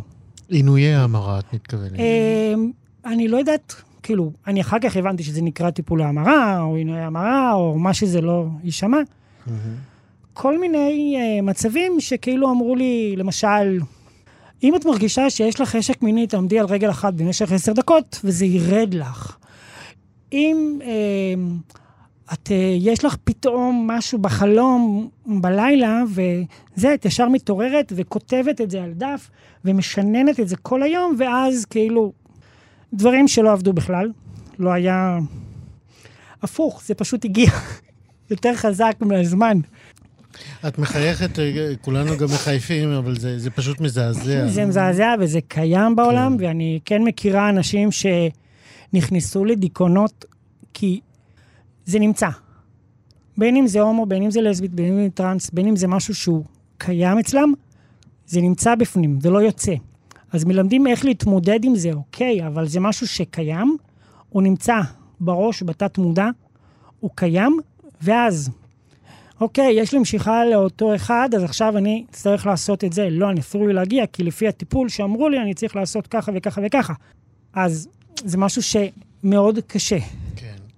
[0.50, 2.00] עינויי ההמרה, את מתכוונת.
[2.00, 2.72] אמ,
[3.06, 7.54] אני לא יודעת, כאילו, אני אחר כך הבנתי שזה נקרא טיפולי המרה, או עינויי המרה,
[7.54, 8.98] או מה שזה לא יישמע.
[10.34, 13.80] כל מיני uh, מצבים שכאילו אמרו לי, למשל,
[14.64, 18.46] אם את מרגישה שיש לך חשק מיני, תעמדי על רגל אחת במשך עשר דקות, וזה
[18.46, 19.38] ירד לך.
[20.34, 21.74] אם uh,
[22.34, 28.84] את, uh, יש לך פתאום משהו בחלום בלילה, וזה, את ישר מתעוררת וכותבת את זה
[28.84, 29.30] על דף,
[29.66, 32.12] ומשננת את זה כל היום, ואז כאילו,
[32.94, 34.12] דברים שלא עבדו בכלל.
[34.60, 35.20] לא היה
[36.42, 37.50] הפוך, זה פשוט הגיע
[38.32, 39.60] יותר חזק מהזמן.
[40.68, 44.48] את מחייכת, אה, כולנו גם מחייפים, אבל זה, זה פשוט מזעזע.
[44.48, 46.46] זה מזעזע וזה קיים בעולם, כן.
[46.46, 50.26] ואני כן מכירה אנשים שנכנסו לדיכאונות
[50.74, 51.00] כי
[51.86, 52.30] זה נמצא.
[53.38, 55.88] בין אם זה הומו, בין אם זה לסבית, בין אם זה טראנס, בין אם זה
[55.88, 56.44] משהו שהוא
[56.78, 57.54] קיים אצלם,
[58.28, 59.74] זה נמצא בפנים, זה לא יוצא.
[60.32, 63.78] אז מלמדים איך להתמודד עם זה, אוקיי, אבל זה משהו שקיים,
[64.30, 64.80] הוא נמצא
[65.20, 66.30] בראש, בתת מודע,
[67.00, 67.60] הוא קיים,
[68.02, 68.50] ואז,
[69.42, 73.10] אוקיי, יש לי משיכה לאותו אחד, אז עכשיו אני אצטרך לעשות את זה.
[73.10, 76.94] לא, אני לי להגיע, כי לפי הטיפול שאמרו לי, אני צריך לעשות ככה וככה וככה.
[77.54, 77.88] אז
[78.24, 79.98] זה משהו שמאוד קשה.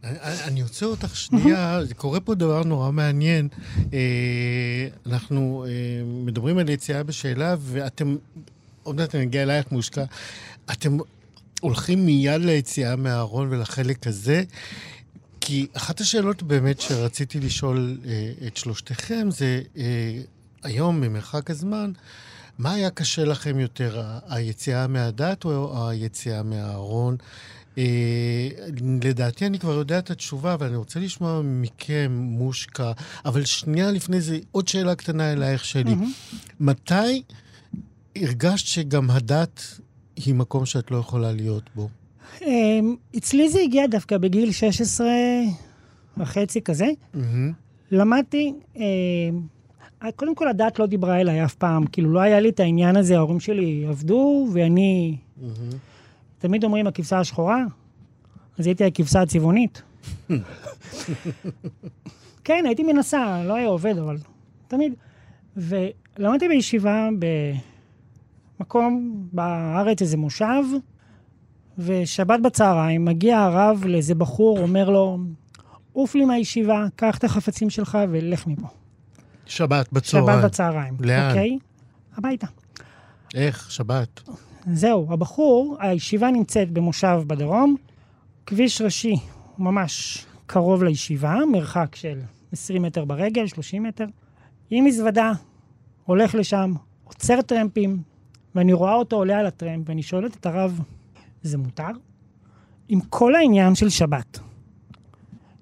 [0.08, 0.48] כן.
[0.48, 3.48] אני עוצר אותך שנייה, זה קורה פה דבר נורא מעניין.
[3.94, 5.72] אה, אנחנו אה,
[6.06, 8.16] מדברים על יציאה בשאלה, ואתם,
[8.84, 10.04] עוד מעט אני אגיע אלייך מושקע,
[10.72, 10.98] אתם
[11.62, 14.44] הולכים מיד ליציאה מהארון ולחלק הזה.
[15.42, 20.20] כי אחת השאלות באמת שרציתי לשאול אה, את שלושתכם זה, אה,
[20.64, 21.92] היום, ממרחק הזמן,
[22.58, 27.18] מה היה קשה לכם יותר, היציאה מהדת או היציאה מהארון?
[27.78, 28.50] אה,
[29.04, 32.92] לדעתי אני כבר יודע את התשובה, אבל אני רוצה לשמוע מכם, מושקה,
[33.26, 35.94] אבל שנייה לפני זה, עוד שאלה קטנה אלייך שלי.
[35.94, 36.44] Mm-hmm.
[36.60, 37.24] מתי
[38.16, 39.80] הרגשת שגם הדת
[40.16, 41.90] היא מקום שאת לא יכולה להיות בו?
[42.42, 45.08] אמ, אצלי זה הגיע דווקא בגיל 16
[46.18, 46.88] וחצי כזה.
[47.92, 48.82] למדתי, אמ,
[50.16, 53.18] קודם כל הדת לא דיברה אליי אף פעם, כאילו לא היה לי את העניין הזה,
[53.18, 55.18] ההורים שלי עבדו, ואני...
[56.40, 57.64] תמיד אומרים הכבשה השחורה,
[58.58, 59.82] אז הייתי הכבשה הצבעונית.
[62.44, 64.18] כן, הייתי מנסה, לא היה עובד, אבל
[64.68, 64.94] תמיד.
[65.58, 67.10] ולמדתי בישיבה
[68.60, 70.64] במקום בארץ, איזה מושב,
[71.78, 75.18] ושבת בצהריים מגיע הרב לאיזה בחור, אומר לו,
[75.94, 78.68] עוף לי מהישיבה, קח את החפצים שלך ולך מפה.
[79.46, 80.40] שבת בצהריים.
[80.40, 80.94] שבת בצהריים.
[81.00, 81.30] לאן?
[81.30, 81.58] אוקיי?
[82.18, 82.48] הביתה.
[83.36, 83.72] איך?
[83.72, 84.30] שבת.
[84.74, 87.76] זהו, הבחור, הישיבה נמצאת במושב בדרום,
[88.46, 89.16] כביש ראשי
[89.60, 92.20] ממש קרוב לישיבה, מרחק של
[92.52, 94.06] 20 מטר ברגל, 30 מטר,
[94.70, 95.32] עם מזוודה,
[96.06, 98.02] הולך לשם, עוצר טרמפים,
[98.56, 100.82] ואני רואה אותו עולה על הטרמפ, ואני שואלת את הרב,
[101.42, 101.92] זה מותר?
[102.90, 104.40] עם כל העניין של שבת,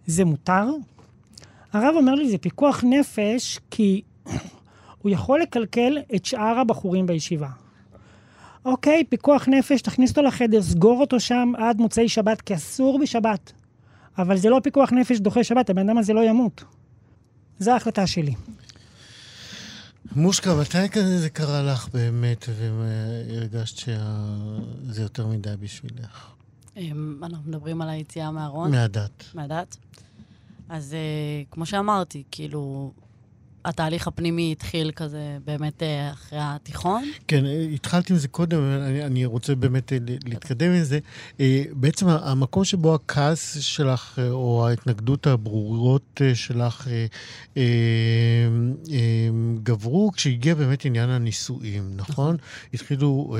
[0.06, 0.66] זה מותר?
[1.74, 4.02] הרב אומר לי, זה פיקוח נפש, כי
[5.02, 7.65] הוא יכול לקלקל את שאר הבחורים בישיבה.
[8.66, 13.52] אוקיי, פיקוח נפש, תכניס אותו לחדר, סגור אותו שם עד מוצאי שבת, כי אסור בשבת.
[14.18, 16.64] אבל זה לא פיקוח נפש דוחה שבת, הבן אדם הזה לא ימות.
[17.60, 18.34] זו ההחלטה שלי.
[20.16, 26.32] מושקה, מתי כזה זה קרה לך באמת, והרגשת שזה יותר מדי בשבילך?
[26.78, 28.72] אמ, אנחנו מדברים על היציאה מהארון.
[28.72, 29.24] מהדת.
[29.34, 29.78] מהדת.
[30.70, 32.92] אז אה, כמו שאמרתי, כאילו,
[33.66, 37.04] התהליך הפנימי התחיל כזה באמת אה, אחרי התיכון.
[37.28, 41.00] כן, התחלתי עם זה קודם, אני, אני רוצה באמת אה, להתקדם עם זה.
[41.40, 46.88] אה, בעצם המקום שבו הכעס שלך, או ההתנגדות הברורות שלך
[49.64, 52.38] גברו, כשהגיע באמת עניין הנישואים, נכון?
[52.74, 53.38] התחילו,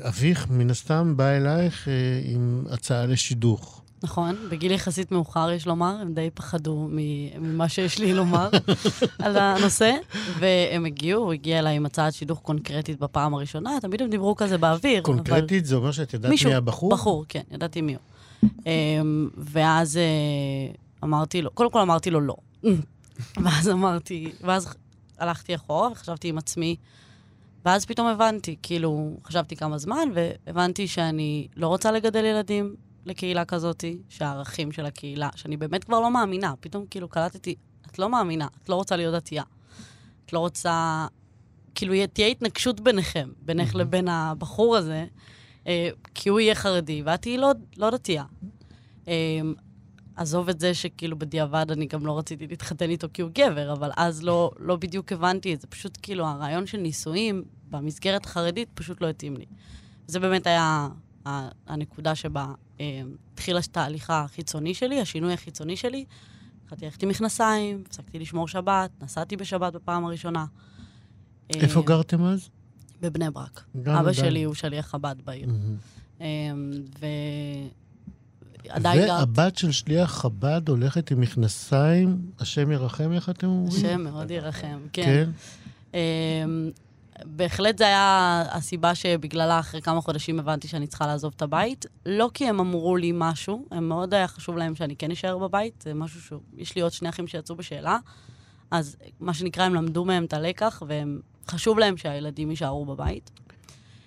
[0.00, 1.88] אביך מן הסתם בא אלייך
[2.24, 3.82] עם הצעה לשידוך.
[4.02, 8.48] נכון, בגיל יחסית מאוחר, יש לומר, הם די פחדו ממה שיש לי לומר
[9.24, 9.96] על הנושא,
[10.38, 14.58] והם הגיעו, הוא הגיע אליי עם הצעת שידוך קונקרטית בפעם הראשונה, תמיד הם דיברו כזה
[14.58, 15.02] באוויר.
[15.02, 15.68] קונקרטית אבל...
[15.68, 16.90] זה אומר שאת ידעת מישהו, מי הבחור?
[16.90, 18.00] בחור, כן, ידעתי מי הוא.
[18.66, 20.02] אמ, ואז אה,
[21.04, 22.36] אמרתי לו, קודם כל אמרתי לו לא.
[23.44, 24.74] ואז אמרתי, ואז
[25.18, 26.76] הלכתי אחורה וחשבתי עם עצמי,
[27.64, 32.74] ואז פתאום הבנתי, כאילו, חשבתי כמה זמן, והבנתי שאני לא רוצה לגדל ילדים,
[33.08, 37.54] לקהילה כזאת, שהערכים של הקהילה, שאני באמת כבר לא מאמינה, פתאום כאילו קלטתי,
[37.86, 39.42] את לא מאמינה, את לא רוצה להיות דתייה.
[40.26, 41.06] את לא רוצה...
[41.74, 43.74] כאילו, תהיה התנגשות ביניכם, בינך.
[43.74, 45.06] לבין הבחור הזה,
[45.66, 48.24] אה, כי הוא יהיה חרדי, ואת תהיי לא, לא דתייה.
[49.08, 49.40] אה,
[50.16, 53.90] עזוב את זה שכאילו בדיעבד אני גם לא רציתי להתחתן איתו כי הוא גבר, אבל
[53.96, 55.66] אז לא, לא בדיוק הבנתי את זה.
[55.66, 59.44] פשוט כאילו הרעיון של נישואים במסגרת החרדית פשוט לא התאים לי.
[60.06, 60.88] זה באמת היה
[61.66, 62.46] הנקודה שבה
[63.32, 66.04] התחיל התהליך החיצוני שלי, השינוי החיצוני שלי.
[66.64, 70.46] התחלתי ללכת עם מכנסיים, הפסקתי לשמור שבת, נסעתי בשבת בפעם הראשונה.
[71.50, 72.48] איפה אה, גרתם אז?
[73.00, 73.64] בבני ברק.
[73.86, 75.48] אבא שלי הוא שליח חב"ד בעיר.
[76.20, 76.26] אה,
[77.00, 77.06] ו...
[78.68, 79.10] עדיין.
[79.10, 83.86] והבת של שליח חב"ד הולכת עם מכנסיים, השם ירחם, איך אתם אומרים?
[83.86, 85.30] השם מאוד ירחם, כן.
[85.92, 86.00] כן?
[87.24, 91.86] בהחלט זה היה הסיבה שבגללה אחרי כמה חודשים הבנתי שאני צריכה לעזוב את הבית.
[92.06, 95.82] לא כי הם אמרו לי משהו, הם מאוד היה חשוב להם שאני כן אשאר בבית,
[95.82, 96.32] זה משהו ש...
[96.56, 97.98] יש לי עוד שני אחים שיצאו בשאלה,
[98.70, 101.20] אז מה שנקרא, הם למדו מהם את הלקח, והם...
[101.50, 103.30] חשוב להם שהילדים יישארו בבית.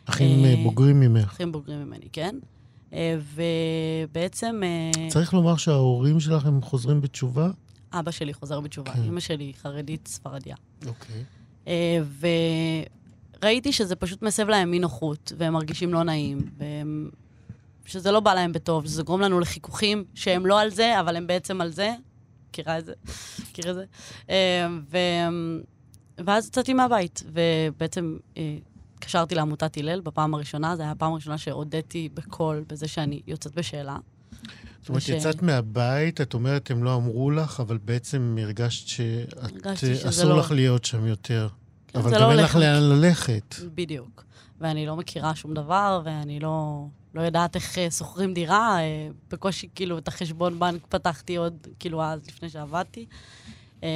[0.06, 1.28] אחים אה, בוגרים ממך.
[1.28, 2.36] אחים בוגרים ממני, כן.
[2.94, 7.50] אה, ובעצם אה, צריך לומר שההורים שלך הם חוזרים בתשובה?
[7.94, 9.04] אבא שלי חוזר בתשובה, כן.
[9.04, 10.56] אמא שלי חרדית ספרדיה.
[10.88, 11.24] אוקיי.
[11.68, 12.00] אה,
[13.42, 17.10] וראיתי שזה פשוט מסב להם אי נוחות, והם מרגישים לא נעים, והם...
[17.86, 21.28] שזה לא בא להם בטוב, שזה גורם לנו לחיכוכים שהם לא על זה, אבל הם
[21.28, 21.94] בעצם על זה.
[22.50, 22.94] מכירה את זה?
[23.50, 23.84] מכיר את זה?
[24.30, 24.98] אה, ו...
[26.26, 28.58] ואז יצאתי מהבית, ובעצם אה,
[28.96, 33.98] התקשרתי לעמותת הלל בפעם הראשונה, זו הייתה הפעם הראשונה שהודיתי בקול בזה שאני יוצאת בשאלה.
[34.82, 39.04] זאת אומרת, יצאת מהבית, את אומרת, הם לא אמרו לך, אבל בעצם הרגשת
[39.38, 41.48] הרגשתי אה, לא- לך להיות שם יותר.
[41.94, 42.56] כן, אבל גם לא אין לך.
[42.56, 43.56] לאן ללכת.
[43.76, 44.24] בדיוק.
[44.62, 48.80] ואני לא מכירה שום דבר, ואני לא, לא יודעת איך אה, שוכרים דירה.
[48.80, 53.06] אה, בקושי, כאילו, את החשבון בנק פתחתי עוד, כאילו, אז, לפני שעבדתי.
[53.84, 53.90] אה,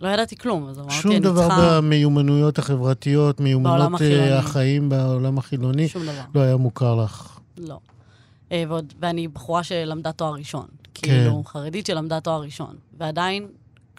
[0.00, 1.80] לא ידעתי כלום, אז אמרתי, שום אני דבר צריכה...
[1.80, 3.96] במיומנויות החברתיות, מיומנויות בעולם
[4.30, 4.38] אה.
[4.38, 7.38] החיים בעולם החילוני, שום דבר, לא היה מוכר לך.
[7.58, 7.78] לא.
[8.50, 10.66] ועוד, ואני בחורה שלמדה תואר ראשון.
[10.94, 11.08] כן.
[11.08, 12.76] כאילו, חרדית שלמדה תואר ראשון.
[12.98, 13.48] ועדיין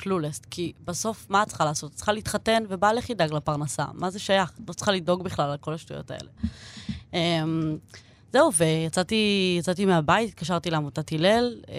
[0.04, 1.92] קלולסט, כי בסוף, מה את צריכה לעשות?
[1.92, 3.86] את צריכה להתחתן, ובעלך ידאג לפרנסה.
[3.94, 4.52] מה זה שייך?
[4.64, 6.30] את לא צריכה לדאוג בכלל על כל השטויות האלה.
[7.14, 7.78] אמ,
[8.34, 11.56] זהו, ויצאתי יצאתי מהבית, התקשרתי לעמותת הלל.
[11.70, 11.74] אה,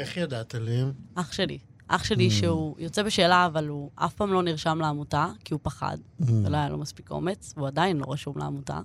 [0.00, 0.92] איך ידעת עליהם?
[1.14, 1.58] אח שלי.
[1.88, 2.32] אח שלי Mm.
[2.32, 6.24] שהוא יוצא בשאלה, אבל הוא אף פעם לא נרשם לעמותה, כי הוא פחד, Mm.
[6.44, 8.80] ולא היה לו מספיק אומץ, והוא עדיין לא רשום לעמותה.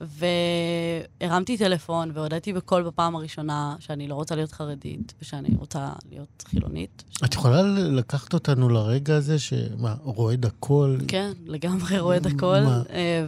[0.00, 7.04] והרמתי טלפון והודיתי בקול בפעם הראשונה שאני לא רוצה להיות חרדית, ושאני רוצה להיות חילונית.
[7.24, 10.96] את יכולה לקחת אותנו לרגע הזה, שמה, רועד הכל?
[11.08, 12.60] כן, לגמרי רועד הכל.
[12.60, 12.82] מה?
[12.90, 13.26] אה,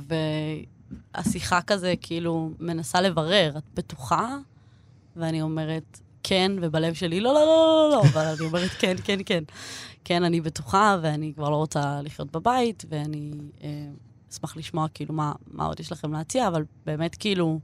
[1.14, 4.36] והשיחה כזה, כאילו, מנסה לברר, את בטוחה?
[5.16, 9.18] ואני אומרת, כן, ובלב שלי, לא, לא, לא, לא, לא, אבל אני אומרת, כן, כן,
[9.26, 9.44] כן.
[10.04, 13.30] כן, אני בטוחה, ואני כבר לא רוצה לחיות בבית, ואני
[13.62, 13.68] אה,
[14.32, 17.60] אשמח לשמוע, כאילו, מה, מה עוד יש לכם להציע, אבל באמת, כאילו,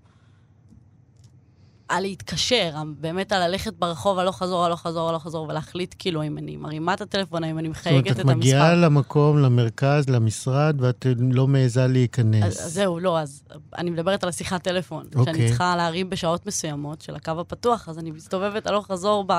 [1.89, 6.39] על להתקשר, באמת על ללכת ברחוב הלוך חזור, הלוך חזור, הלוך חזור, ולהחליט, כאילו, אם
[6.39, 8.37] אני מרימה את הטלפון, האם אני זאת אומרת, מחייגת את את המספר.
[8.37, 12.45] מגיעה למקום, למרכז, למשרד, ואת לא מעיזה להיכנס.
[12.45, 13.43] אז, אז זהו, לא, אז
[13.79, 15.07] אני מדברת על השיחת טלפון.
[15.15, 15.35] אוקיי.
[15.35, 19.33] שאני צריכה להרים בשעות מסוימות של הקו הפתוח, אז אני מסתובבת הלוך חזור ב,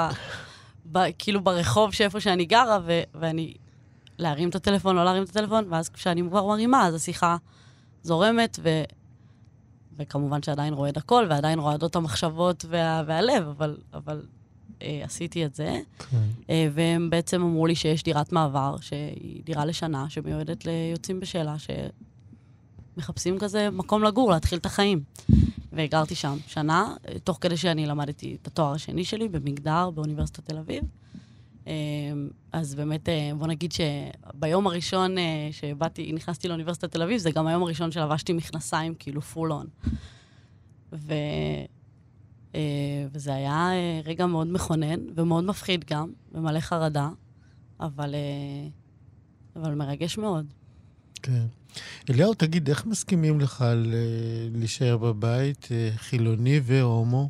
[0.91, 3.53] ב, כאילו ברחוב שאיפה שאני גרה, ו, ואני...
[4.17, 7.37] להרים את הטלפון, לא להרים את הטלפון, ואז כשאני כבר מרימה, אז השיחה
[8.03, 8.83] זורמת, ו,
[9.97, 14.25] וכמובן שעדיין רועד הכל, ועדיין רועדות המחשבות וה, והלב, אבל, אבל
[14.81, 15.79] אה, עשיתי את זה.
[15.97, 16.17] כן.
[16.49, 21.55] אה, והם בעצם אמרו לי שיש דירת מעבר, שהיא דירה לשנה, שמיועדת ליוצאים בשאלה,
[22.97, 25.03] שמחפשים כזה מקום לגור, להתחיל את החיים.
[25.73, 30.83] וגרתי שם שנה, תוך כדי שאני למדתי את התואר השני שלי במגדר באוניברסיטת תל אביב.
[31.67, 31.73] אה,
[32.51, 37.47] אז באמת, אה, בוא נגיד שביום הראשון אה, שבאתי, נכנסתי לאוניברסיטת תל אביב, זה גם
[37.47, 39.67] היום הראשון שלבשתי מכנסיים, כאילו פול און.
[40.93, 41.13] ו...
[42.55, 43.69] אה, וזה היה
[44.05, 47.09] רגע מאוד מכונן ומאוד מפחיד גם, ומלא חרדה,
[47.79, 48.15] אבל,
[49.55, 50.45] אבל מרגש מאוד.
[51.21, 51.45] כן.
[52.09, 53.65] אליהו, תגיד, איך מסכימים לך
[54.51, 57.29] להישאר בבית, חילוני והומו?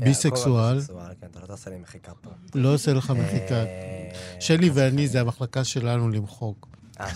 [0.00, 0.80] אה, ביסקסואל,
[1.20, 2.30] כן, אתה לא תעשה לי מחיקה פה.
[2.54, 3.54] לא עושה לך מחיקה.
[3.54, 5.12] אה, שלי ואני, וחלילה.
[5.12, 6.68] זה המחלקה שלנו למחוק.
[7.00, 7.06] אה,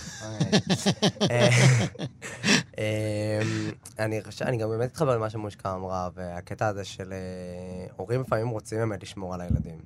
[1.20, 1.48] אוקיי.
[2.78, 7.12] אמ, אני חושב, אני גם באמת מתחבר למה שמושקע אמרה, והקטע הזה של
[7.96, 9.78] הורים לפעמים רוצים באמת לשמור על הילדים.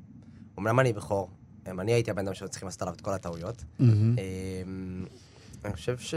[0.59, 1.31] אמנם אני בכור,
[1.71, 3.65] אמ, אני הייתי הבן אדם שהיו צריכים לעשות עליו את כל הטעויות.
[3.81, 5.05] אמ,
[5.65, 6.15] אני חושב ש...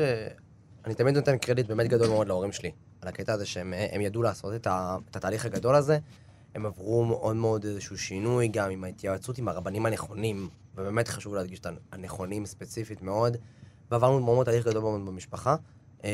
[0.85, 4.21] אני תמיד נותן קרדיט באמת גדול מאוד להורים שלי, על הקטע הזה שהם הם ידעו
[4.21, 4.67] לעשות את
[5.15, 5.99] התהליך הגדול הזה.
[6.55, 11.59] הם עברו מאוד מאוד איזשהו שינוי, גם עם ההתייעצות עם הרבנים הנכונים, ובאמת חשוב להדגיש
[11.59, 13.37] את הנכונים ספציפית מאוד,
[13.91, 15.55] ועברנו מאוד תהליך גדול מאוד במשפחה.
[16.03, 16.09] אמ,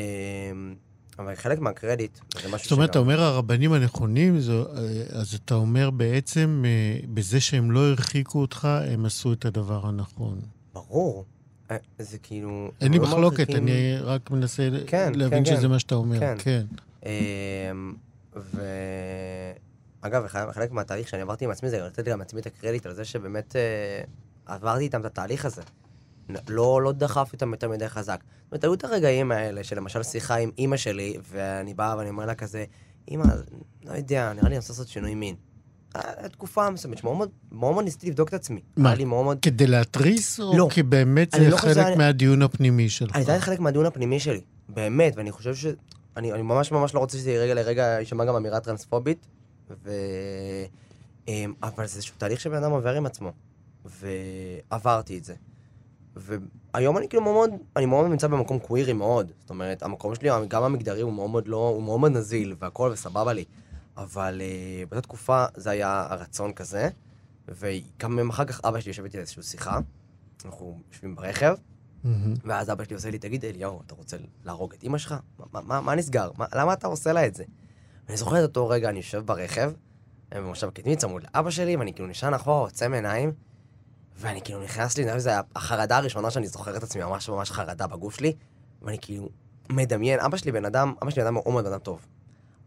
[1.18, 4.82] אבל חלק מהקרדיט, זה משהו זאת אומרת, אתה אומר הרבנים הנכונים, זו- אה,
[5.20, 10.40] אז אתה אומר בעצם, אה, בזה שהם לא הרחיקו אותך, הם עשו את הדבר הנכון.
[10.74, 11.24] ברור.
[11.70, 12.70] אה, זה כאילו...
[12.80, 15.68] אין לי לא מחלוקת, מרחיקים- אני רק מנסה כן, להבין כן, שזה כן.
[15.70, 16.18] מה שאתה אומר.
[16.20, 16.36] כן.
[16.38, 16.62] כן.
[17.06, 17.94] אמ,
[18.36, 18.60] ו...
[20.02, 23.04] אגב, חלק- מהתהליך שאני עברתי עם עצמי זה לתת גם לעצמי את הקרדיט על זה
[23.04, 24.02] שבאמת אה,
[24.54, 25.62] עברתי איתם את התהליך הזה.
[26.48, 28.20] לא, לא דחפתי אותם יותר מדי חזק.
[28.44, 32.26] זאת אומרת, היו את הרגעים האלה שלמשל שיחה עם אימא שלי, ואני בא ואני אומר
[32.26, 32.64] לה כזה,
[33.08, 33.24] אימא,
[33.84, 35.34] לא יודע, נראה לי אני רוצה לעשות שינוי מין.
[35.94, 38.60] היה תקופה מסוימת שמאוד מאוד- ניסיתי לבדוק את עצמי.
[38.76, 38.94] מה?
[38.94, 39.38] לי מאוד.
[39.42, 40.68] כדי להתריס, או לא.
[40.70, 43.14] כי באמת זה לא חושב חלק שזה- מהדיון הפנימי שלך?
[43.16, 45.66] אני יודעת חלק מהדיון הפנימי שלי, באמת, ואני חושב ש...
[46.16, 49.26] אני, אני ממש ממש לא רוצה שזה רגע לרגע יישמע גם אמירה טרנספובית,
[49.82, 49.90] ו...
[51.28, 53.32] אמ, אבל זה איזשהו תהליך שבן אדם עובר עם עצמו,
[53.84, 55.34] ועברתי את זה.
[56.16, 60.62] והיום אני כאילו מאוד, אני מאוד נמצא במקום קווירי מאוד, זאת אומרת, המקום שלי, גם
[60.62, 63.44] המגדרי הוא מאוד מאוד לא, הוא מאוד מאוד נזיל, והכל וסבבה לי.
[63.96, 66.88] אבל uh, באותה תקופה זה היה הרצון כזה,
[67.48, 69.78] וגם יום אחר כך אבא שלי יושב איתי לאיזושהי שיחה,
[70.44, 71.54] אנחנו יושבים ברכב,
[72.04, 72.34] מהמם.
[72.44, 75.14] ואז אבא שלי עושה לי, תגיד, אליהו, אתה רוצה להרוג את אמא שלך?
[75.52, 76.30] מה, מה, מה נסגר?
[76.36, 77.44] מה, למה אתה עושה לה את זה?
[78.12, 79.72] ואני זוכר את אותו רגע, אני יושב ברכב,
[80.34, 83.32] במושב קדמי, צמוד לאבא שלי, ואני כאילו נשען אחורה, עוצם עיניים,
[84.16, 88.14] ואני כאילו נכנס לי, היה החרדה הראשונה שאני זוכר את עצמי, ממש ממש חרדה בגוף
[88.14, 88.32] שלי,
[88.82, 89.28] ואני כאילו
[89.70, 92.06] מדמיין, אבא שלי בן אדם, אבא שלי בן אדם מאוד בן אדם טוב.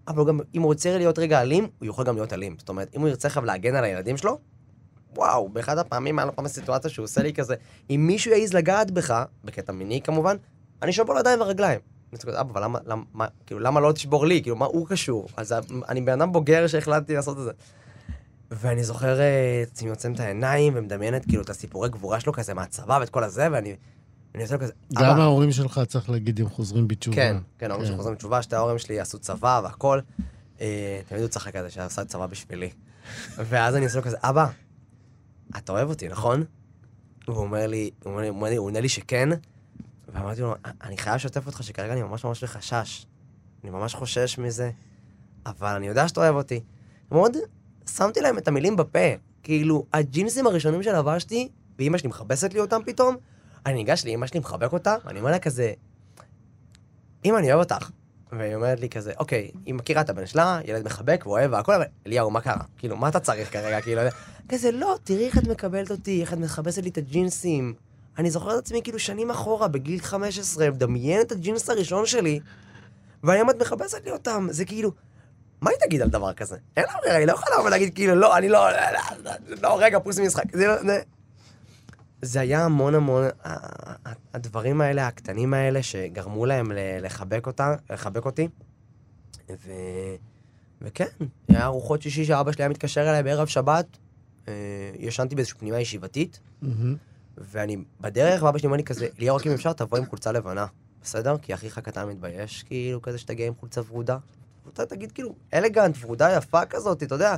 [0.07, 2.55] אבל גם, אם הוא רוצה להיות רגע אלים, הוא יכול גם להיות אלים.
[2.59, 4.39] זאת אומרת, אם הוא ירצה עכשיו להגן על הילדים שלו,
[5.15, 7.55] וואו, באחד הפעמים היה לו פעם סיטואציה שהוא עושה לי כזה,
[7.89, 10.35] אם מישהו יעז לגעת בך, בקטע מיני כמובן,
[10.81, 11.94] אני שובר לו ידיים ורגליים.
[12.11, 14.41] אני צוחק, אבא, אבל למה, למה, מה, כאילו, למה לא תשבור לי?
[14.41, 15.27] כאילו, מה הוא קשור?
[15.37, 15.55] אז
[15.89, 17.51] אני בן אדם בוגר שהחלטתי לעשות את זה.
[18.51, 22.53] ואני זוכר אה, את עצמי עוצם את העיניים ומדמיינת כאילו את הסיפורי גבורה שלו כזה
[22.53, 23.75] מהצבא ואת כל הזה, ואני
[24.35, 27.15] אני עושה לו כזה, גם ההורים שלך, צריך להגיד, הם חוזרים בתשובה.
[27.15, 27.87] כן, כן, ההורים כן.
[27.87, 29.99] שלי חוזרים בתשובה, שתי ההורים שלי עשו צבא והכל.
[30.61, 32.69] אה, תמיד הוא צחק על זה שעשה צבא בשבילי.
[33.37, 34.47] ואז אני עושה לו כזה, אבא,
[35.57, 36.43] אתה אוהב אותי, נכון?
[37.27, 38.21] והוא אומר לי- הוא
[38.57, 39.29] עונה לי שכן,
[40.15, 43.05] ואמרתי לו, אני חייב לשתף אותך שכרגע אני ממש ממש בחשש.
[43.63, 44.71] אני ממש חושש מזה,
[45.45, 46.59] אבל אני יודע שאתה אוהב אותי.
[47.11, 47.37] מאוד
[47.89, 48.99] שמתי להם את המילים בפה.
[49.43, 51.49] כאילו, הג'ינסים הראשונים שלבשתי,
[51.79, 53.15] ואימא שלי מכבסת לי אותם פתאום,
[53.65, 55.73] אני ניגש לאימא שלי, מחבק אותה, ואני אומר לה כזה,
[57.25, 57.89] אמא, אני אוהב אותך.
[58.31, 61.83] והיא אומרת לי כזה, אוקיי, היא מכירה את הבן שלה, ילד מחבק ואוהב והכל, אבל
[62.07, 62.63] אליהו, מה קרה?
[62.77, 63.81] כאילו, מה אתה צריך כרגע?
[63.81, 64.01] כאילו,
[64.49, 67.73] כזה, לא, תראי איך את מקבלת אותי, איך את מכבסת לי את הג'ינסים.
[68.17, 72.39] אני זוכר את עצמי כאילו שנים אחורה, בגיל 15, מדמיין את הג'ינס הראשון שלי,
[73.23, 74.47] והיום את מכבסת לי אותם.
[74.51, 74.91] זה כאילו,
[75.61, 76.57] מה היא תגיד על דבר כזה?
[76.77, 78.77] אין לה ברירה, היא לא יכולה לבוא ולהגיד כאילו, לא, אני לא, לא,
[79.23, 80.43] לא, לא, רגע, פוס משחק.
[80.53, 81.01] זה, לא- זה,
[82.21, 83.23] זה היה המון המון,
[84.33, 88.47] הדברים האלה, הקטנים האלה, שגרמו להם לחבק אותה, לחבק אותי.
[89.49, 89.71] ו...
[90.81, 91.05] וכן,
[91.47, 93.85] היה ארוחות שישי שאבא שלי היה מתקשר אליי בערב שבת,
[94.47, 94.53] אה,
[94.99, 96.95] ישנתי באיזושהי פנימה ישיבתית, מהמם.
[97.37, 100.65] ואני בדרך, ואבא שלי אומר לי כזה, ליאור, רק אם אפשר, תבוא עם חולצה לבנה,
[101.01, 101.37] בסדר?
[101.37, 104.17] כי אחיך הקטן מתבייש, כאילו, כזה שתגיע עם חולצה ורודה.
[104.73, 107.35] אתה תגיד, כאילו, אלגנט, ורודה יפה כזאת, אתה יודע,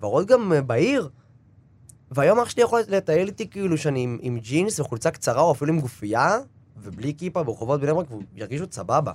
[0.00, 1.08] ורוד גם אה, בעיר.
[2.10, 5.72] והיום אח שלי יכול לטייל איתי כאילו שאני עם, עם ג'ינס וחולצה קצרה, או אפילו
[5.72, 6.38] עם גופייה,
[6.76, 9.12] ובלי כיפה ברחובות בני ברק, והוא ירגיש עוד סבבה.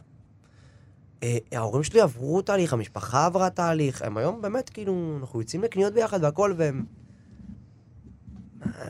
[1.23, 5.93] אה, ההורים שלי עברו תהליך, המשפחה עברה תהליך, הם היום באמת, כאילו, אנחנו יוצאים לקניות
[5.93, 6.85] ביחד והכל, והם...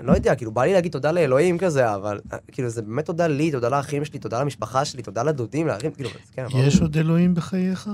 [0.02, 3.28] לא יודע, כאילו, בא לי להגיד תודה לאלוהים כזה, אבל אה, כאילו, זה באמת תודה
[3.28, 6.98] לי, תודה לאחים שלי, תודה למשפחה שלי, תודה לדודים, לאחים, כאילו, כן, אבל- יש עוד
[6.98, 7.90] אלוהים בחייך?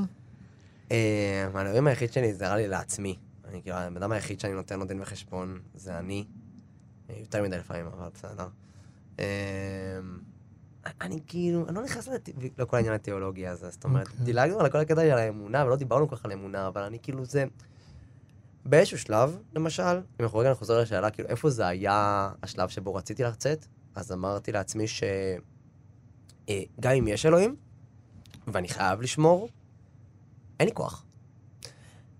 [0.91, 3.15] אה, האלוהים היחיד שלי זה נראה לי לעצמי.
[3.49, 6.25] אני כאילו, הבן אדם היחיד שאני נותן לו דין וחשבון זה אני.
[7.09, 8.47] אה, יותר מדי לפעמים, אבל בסדר.
[11.01, 12.09] אני כאילו, אני לא נכנס
[12.57, 14.25] לכל העניין התיאולוגי הזה, זאת אומרת, אוקיי.
[14.25, 17.25] דילגנו על כל הקטע של האמונה, ולא דיברנו כל כך על אמונה, אבל אני כאילו
[17.25, 17.45] זה...
[18.65, 23.23] באיזשהו שלב, למשל, אם אנחנו רגע נחזור לשאלה, כאילו, איפה זה היה השלב שבו רציתי
[23.23, 25.03] לצאת, אז אמרתי לעצמי ש...
[26.49, 27.55] אה, גם אם יש אלוהים,
[28.47, 29.49] ואני חייב לשמור,
[30.59, 31.05] אין לי כוח.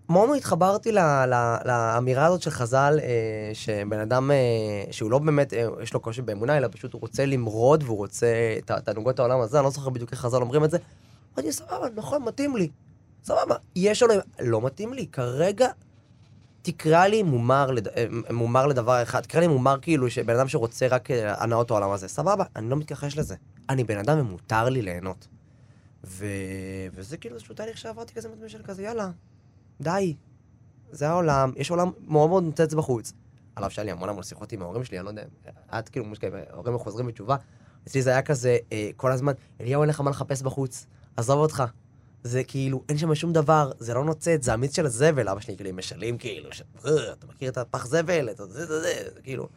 [0.09, 0.91] מאוד התחברתי
[1.65, 6.21] לאמירה הזאת של חז"ל, אה, שבן אדם, אה, שהוא לא באמת, אה, יש לו קושי
[6.21, 9.89] באמונה, אלא פשוט הוא רוצה למרוד והוא רוצה את תענוגות העולם הזה, אני לא זוכר
[9.89, 10.77] בדיוק איך חז"ל אומרים את זה.
[11.35, 12.69] אמרתי, סבבה, נכון, מתאים לי.
[13.23, 15.67] סבבה, יש אלוהים, לא מתאים לי, כרגע
[16.65, 17.87] תקרא לי מומר, לד...
[17.87, 21.91] אה, מומר לדבר אחד, תקרא לי מומר כאילו שבן אדם שרוצה רק אה, הנאות העולם
[21.91, 23.35] הזה, סבבה, אני לא מתכחש לזה.
[23.69, 25.27] אני בן אדם ומותר לי ליהנות.
[26.03, 26.25] ו...
[26.93, 29.09] וזה כאילו איזשהו תהליך שעברתי כזה מתמיד של כזה, יאללה,
[29.81, 30.15] די.
[30.91, 33.13] זה העולם, יש עולם מאוד מאוד נוצץ בחוץ.
[33.55, 35.23] על אף שהיה לי המון המון שיחות עם ההורים שלי, אני לא יודע,
[35.79, 37.35] את כאילו, מושקע, ההורים חוזרים בתשובה.
[37.87, 40.85] אצלי זה היה כזה, אה, כל הזמן, אליהו אין לך מה לחפש בחוץ,
[41.17, 41.63] עזוב אותך.
[42.25, 45.55] זה כאילו, אין שם שום דבר, זה לא נוצץ, זה המיץ של הזבל, אבא שלי
[45.55, 46.61] כאילו עם משלים, כאילו, ש...
[46.85, 49.47] "אה, אתה מכיר את הפח זבל, את זה, זה, זה, זה, כאילו.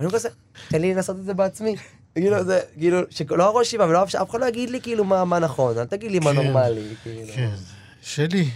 [0.00, 0.28] אני כזה,
[0.68, 1.76] תן לי לעשות את זה בעצמי.
[2.14, 5.38] כאילו, זה, כאילו, שלא הראש שיבה ולא אף אחד לא יגיד לי כאילו מה, מה
[5.38, 7.32] נכון, אל תגיד לי מה כן, נורמלי, כאילו.
[7.34, 7.54] כן.
[8.02, 8.50] שלי,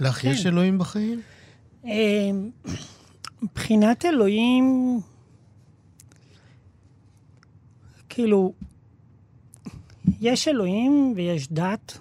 [0.00, 1.20] לך יש אלוהים בחיים?
[1.86, 1.90] אה,
[3.42, 5.00] מבחינת אלוהים,
[8.08, 8.52] כאילו,
[10.20, 11.98] יש אלוהים ויש דת.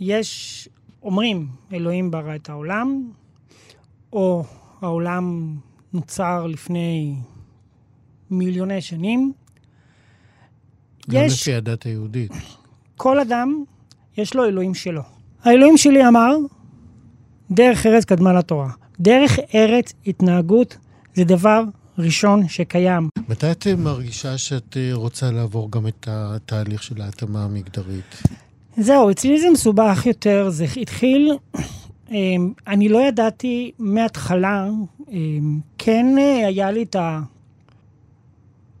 [0.00, 0.68] יש,
[1.02, 3.10] אומרים, אלוהים ברא את העולם.
[4.12, 4.44] או
[4.80, 5.56] העולם
[5.92, 7.16] נוצר לפני
[8.30, 9.32] מיליוני שנים.
[11.10, 12.32] גם יש- לפי הדת היהודית.
[12.96, 13.64] כל אדם,
[14.16, 15.02] יש לו אלוהים שלו.
[15.44, 16.36] האלוהים שלי אמר,
[17.50, 18.70] דרך ארץ קדמה לתורה.
[19.00, 20.76] דרך ארץ התנהגות
[21.14, 21.62] זה דבר
[21.98, 23.08] ראשון שקיים.
[23.28, 28.22] מתי את מרגישה שאת אה, רוצה לעבור גם את התהליך של ההתאמה המגדרית?
[28.76, 31.32] זהו, אצלי זה מסובך יותר, זה התחיל,
[32.10, 34.68] אמ, אני לא ידעתי מההתחלה,
[35.12, 36.96] אמ, כן אה, היה לי את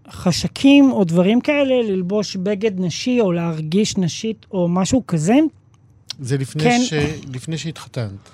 [0.06, 5.34] החשקים או דברים כאלה, ללבוש בגד נשי או להרגיש נשית או משהו כזה.
[6.20, 6.80] זה לפני, כן.
[6.80, 6.92] ש...
[7.32, 8.30] לפני שהתחתנת.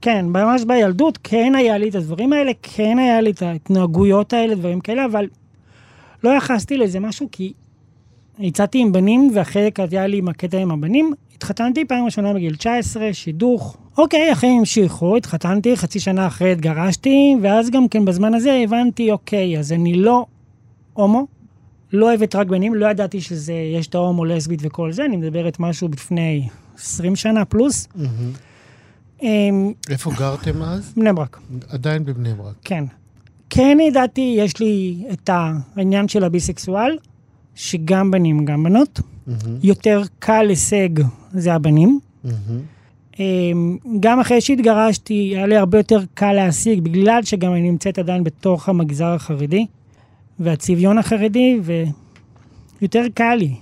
[0.00, 4.54] כן, ממש בילדות כן היה לי את הדברים האלה, כן היה לי את ההתנהגויות האלה,
[4.54, 5.28] דברים כאלה, אבל
[6.24, 7.52] לא יחסתי לזה משהו כי
[8.40, 11.12] הצעתי עם בנים, ואחרי זה היה לי עם הקטע עם הבנים.
[11.36, 13.76] התחתנתי פעם ראשונה בגיל 19, שידוך.
[13.98, 19.58] אוקיי, החיים המשיכו, התחתנתי, חצי שנה אחרי התגרשתי, ואז גם כן בזמן הזה הבנתי, אוקיי,
[19.58, 20.26] אז אני לא
[20.92, 21.26] הומו,
[21.92, 25.60] לא אוהבת רק בנים, לא ידעתי שזה, יש את ההומו, לסבית וכל זה, אני מדברת
[25.60, 27.88] משהו לפני 20 שנה פלוס.
[27.94, 28.32] מהמם.
[29.22, 30.92] אמ, איפה גרתם אז?
[30.96, 31.40] בני ברק.
[31.68, 32.54] עדיין בבני ברק.
[32.64, 32.84] כן.
[33.50, 36.98] כן ידעתי, יש לי את העניין של הביסקסואל,
[37.56, 39.00] שגם בנים, גם בנות.
[39.26, 40.88] מהמם, יותר קל הישג
[41.32, 42.00] זה הבנים.
[43.20, 48.24] אמ, גם אחרי שהתגרשתי, היה לי הרבה יותר קל להשיג, בגלל שגם אני נמצאת עדיין
[48.24, 49.66] בתוך המגזר החרדי
[50.40, 51.58] והצביון החרדי,
[52.80, 53.54] ויותר קל לי.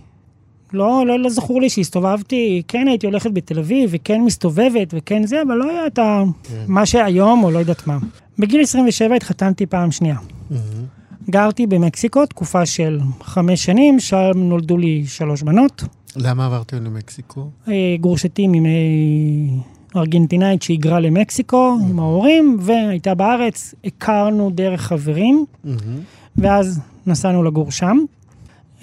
[0.72, 5.42] לא, לא, לא זכור לי שהסתובבתי, כן הייתי הולכת בתל אביב, וכן מסתובבת, וכן זה,
[5.42, 6.22] אבל לא היה את ה...
[6.42, 6.64] כן.
[6.68, 7.98] מה שהיום, או לא יודעת מה.
[8.38, 10.16] בגיל 27 התחתנתי פעם שנייה.
[10.50, 10.84] מהמם.
[11.30, 15.84] גרתי במקסיקו תקופה של חמש שנים, שם נולדו לי שלוש בנות.
[16.16, 17.48] למה עברתם למקסיקו?
[17.68, 17.96] אה,
[18.38, 19.50] ממי
[19.96, 26.00] ארגנטינאית שהיגרה למקסיקו עם ההורים, והייתה בארץ, הכרנו דרך חברים, מהמם.
[26.36, 27.98] ואז נסענו לגור שם.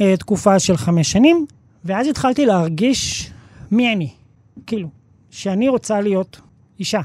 [0.02, 1.46] אה, תקופה של חמש שנים,
[1.86, 3.32] ואז התחלתי להרגיש
[3.72, 4.10] מי אני.
[4.68, 4.88] כאילו,
[5.32, 6.42] שאני רוצה להיות
[6.80, 7.02] אישה,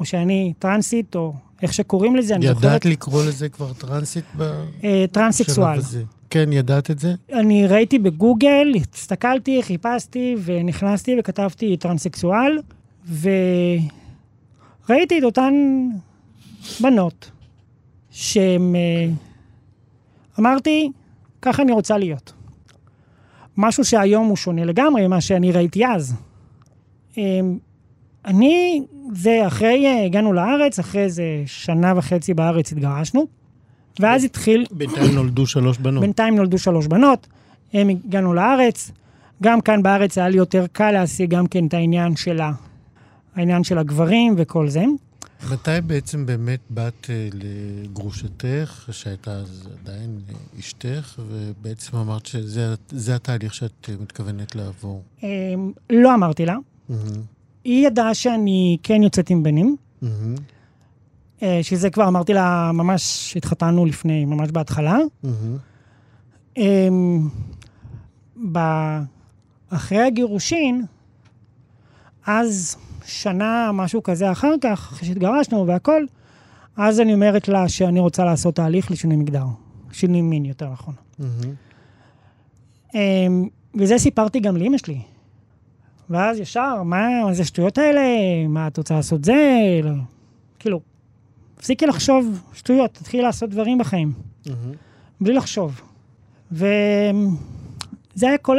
[0.00, 4.24] או שאני טרנסית, או איך שקוראים לזה, אני ידעת זוכרת, לקרוא לזה כבר טרנסית
[4.84, 5.78] אה, טרנסקסואל.
[6.30, 7.14] כן, ידעת את זה?
[7.32, 12.58] אני ראיתי בגוגל, הסתכלתי, חיפשתי ונכנסתי וכתבתי טרנסקסואל,
[13.20, 15.54] וראיתי את אותן
[16.80, 17.30] בנות
[18.10, 18.76] שהן...
[18.76, 19.08] אה,
[20.38, 20.90] אמרתי,
[21.42, 22.32] ככה אני רוצה להיות.
[23.56, 26.14] משהו שהיום הוא שונה לגמרי ממה שאני ראיתי אז.
[27.18, 27.40] אה,
[28.24, 28.82] אני,
[29.16, 33.26] זה אחרי, אה, הגענו לארץ, אחרי זה שנה וחצי בארץ התגרשנו,
[34.00, 34.66] ואז התחיל...
[34.70, 36.00] בינתיים נולדו שלוש בנות.
[36.00, 37.26] בינתיים נולדו שלוש בנות,
[37.72, 38.90] הם הגענו לארץ.
[39.42, 42.52] גם כאן בארץ היה לי יותר קל להשיג גם כן את העניין של, ה...
[43.34, 44.84] העניין של הגברים וכל זה.
[45.50, 53.14] מתי בעצם באמת באת אה, לגרושתך, שהייתה אז עדיין אה, אשתך, ובעצם אמרת שזה זה
[53.14, 55.02] התהליך שאת מתכוונת לעבור?
[55.90, 56.56] לא אמרתי לה.
[57.66, 60.34] היא ידעה שאני כן יוצאת עם בנים, מהמם,
[61.42, 64.98] אה, שזה כבר אמרתי לה, ממש התחתנו לפני, ממש בהתחלה.
[65.22, 65.56] מהמם.
[66.56, 67.28] אמ,
[69.70, 70.84] אחרי הגירושין,
[72.26, 76.04] אז שנה, משהו כזה אחר כך, אחרי שהתגרשנו והכל,
[76.76, 79.46] אז אני אומרת לה שאני רוצה לעשות תהליך לשינוי מגדר.
[79.92, 80.94] שינוי מין, יותר נכון.
[81.18, 81.54] מהמם.
[82.94, 84.98] אמ, וזה סיפרתי גם לאמא שלי.
[86.10, 88.02] ואז ישר, מה, מה זה השטויות האלה?
[88.48, 89.34] מה את רוצה לעשות זה?
[89.82, 89.90] לא.
[90.58, 90.80] כאילו,
[91.54, 94.12] תפסיקי לחשוב שטויות, תתחילי לעשות דברים בחיים.
[94.46, 94.72] מהמם.
[95.20, 95.80] בלי לחשוב.
[96.52, 96.68] וזה
[98.22, 98.56] היה כל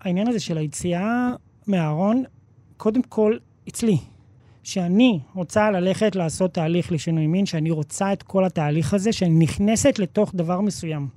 [0.00, 1.30] העניין הזה של היציאה
[1.66, 2.24] מהארון,
[2.76, 3.36] קודם כל
[3.68, 3.98] אצלי.
[4.62, 9.98] שאני רוצה ללכת לעשות תהליך לשינוי מין, שאני רוצה את כל התהליך הזה, שאני נכנסת
[9.98, 11.08] לתוך דבר מסוים.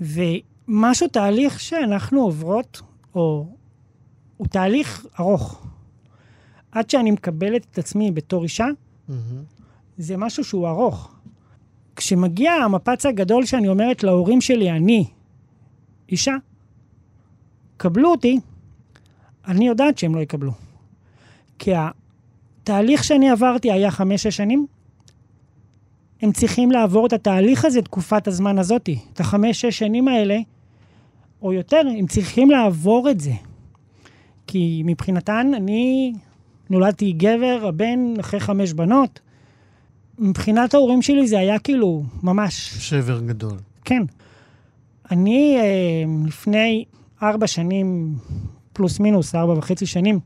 [0.00, 2.82] ומשהו, תהליך שאנחנו עוברות,
[3.14, 3.46] או
[4.36, 5.66] הוא תהליך ארוך.
[6.72, 8.66] עד שאני מקבלת את עצמי בתור אישה,
[9.08, 9.42] מהמם.
[9.98, 11.14] זה משהו שהוא ארוך.
[11.96, 15.04] כשמגיע המפץ הגדול שאני אומרת להורים שלי, אני
[16.08, 16.36] אישה,
[17.76, 18.40] קבלו אותי,
[19.46, 20.52] אני יודעת שהם לא יקבלו.
[21.58, 24.66] כי התהליך שאני עברתי היה חמש-שש שנים,
[26.22, 28.98] הם צריכים לעבור את התהליך הזה, תקופת הזמן הזאתי.
[29.12, 30.38] את החמש-שש שנים האלה,
[31.42, 33.32] או יותר, הם צריכים לעבור את זה.
[34.52, 36.12] כי מבחינתן, אני
[36.70, 39.20] נולדתי גבר, הבן אחרי חמש בנות.
[40.18, 43.58] מבחינת ההורים שלי זה היה כאילו, ממש, שבר גדול.
[43.84, 44.02] כן.
[45.10, 46.84] אני אה, לפני
[47.22, 48.14] ארבע שנים,
[48.72, 50.20] פלוס מינוס, ארבע וחצי שנים,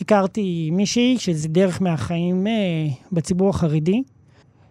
[0.00, 2.52] הכרתי מישהי שזה דרך מהחיים אה,
[3.12, 4.02] בציבור החרדי,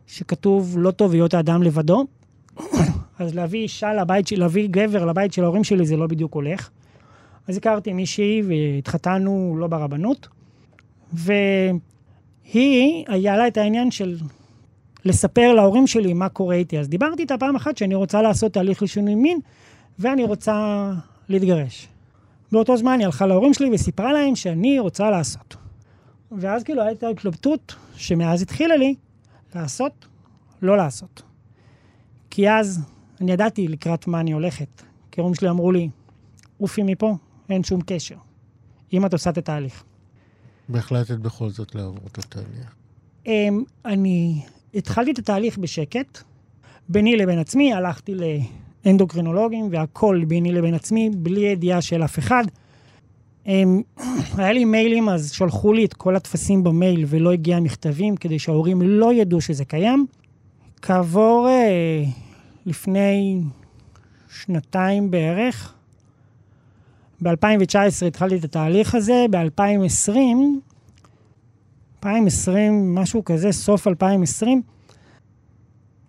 [0.08, 2.06] שכתוב לא טוב היות האדם לבדו.
[3.20, 6.70] אז להביא אישה לבית, להביא גבר לבית של ההורים שלי זה לא בדיוק הולך.
[7.48, 10.28] אז הכרתי מישהי והתחתנו לא ברבנות,
[11.14, 14.18] והיא, היה לה את העניין של
[15.06, 16.80] לספר להורים שלי מה קורה איתי.
[16.80, 19.40] אז דיברתי איתה פעם אחת שאני רוצה לעשות תהליך לשינוי מין,
[20.00, 20.90] ואני רוצה
[21.30, 21.88] להתגרש.
[22.52, 25.56] באותו זמן היא הלכה להורים שלי וסיפרה להם שאני רוצה לעשות.
[26.32, 28.96] ואז כאילו הייתה התלבטות שמאז התחילה לי
[29.56, 30.06] לעשות,
[30.62, 31.22] לא לעשות.
[32.30, 32.82] כי אז
[33.22, 34.82] אני ידעתי לקראת מה אני הולכת.
[35.12, 35.90] כי ההורים שלי אמרו לי,
[36.58, 37.16] עופי מפה,
[37.54, 38.16] אין שום קשר.
[38.94, 39.84] אם את עושה את התהליך.
[40.70, 42.76] והחלטת בכל זאת לעבור את התהליך.
[43.28, 44.42] אמ, אני
[44.74, 46.24] התחלתי את התהליך בשקט,
[46.90, 48.16] ביני לבין עצמי, הלכתי
[48.86, 52.44] לאנדוקרינולוגים והכל ביני לבין עצמי, בלי ידיעה של אף אחד.
[53.48, 53.82] אמ,
[54.38, 58.82] היה לי מיילים, אז שלחו לי את כל הטפסים במייל ולא הגיע מכתבים, כדי שההורים
[58.82, 60.06] לא ידעו שזה קיים.
[60.82, 62.04] כעבור אה,
[62.66, 63.42] לפני
[64.30, 65.74] שנתיים בערך,
[67.22, 70.16] ב-2019 התחלתי את התהליך הזה, ב-2020,
[72.04, 74.62] 2020, משהו כזה, סוף 2020,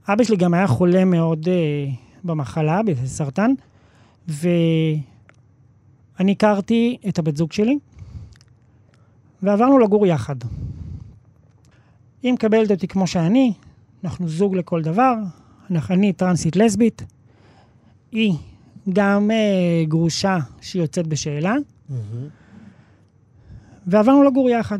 [0.08, 1.86] אבא שלי גם היה חולה מאוד אה,
[2.24, 3.50] במחלה, בסרטן,
[4.28, 5.02] ואני
[6.32, 7.78] הכרתי את הבת זוג שלי,
[9.42, 10.36] ועברנו לגור יחד.
[12.22, 13.52] היא מקבלת אותי כמו שאני,
[14.04, 15.14] אנחנו זוג לכל דבר,
[15.90, 17.02] אני טרנסית לסבית,
[18.12, 18.34] היא
[18.92, 21.54] גם אה, גרושה שיוצאת בשאלה,
[23.86, 24.78] ועברנו לגור יחד.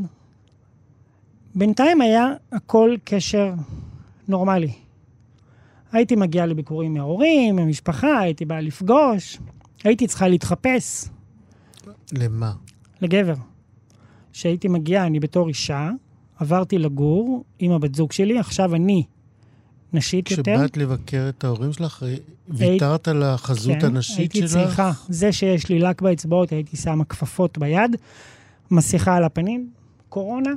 [1.55, 3.55] בינתיים היה הכל קשר
[4.29, 4.73] נורמלי.
[5.93, 9.39] הייתי מגיעה לביקורים מההורים, מהמשפחה, הייתי באה לפגוש,
[9.85, 11.09] הייתי צריכה להתחפש
[12.13, 12.53] למה?
[13.01, 13.35] לגבר.
[14.33, 15.91] כשהייתי מגיעה, אני בתור אישה,
[16.39, 19.05] עברתי לגור עם הבת זוג שלי, עכשיו אני
[19.95, 20.57] נשית יותר.
[20.57, 22.05] כשבאת לבקר את ההורים שלך,
[22.49, 24.51] ויתרת על החזות כן, הנשית הייתי שלך?
[24.51, 27.97] צריכה, זה שיש לי לק באצבעות, הייתי שמה כפפות ביד,
[28.71, 29.71] מסכה על הפנים,
[30.09, 30.51] קורונה,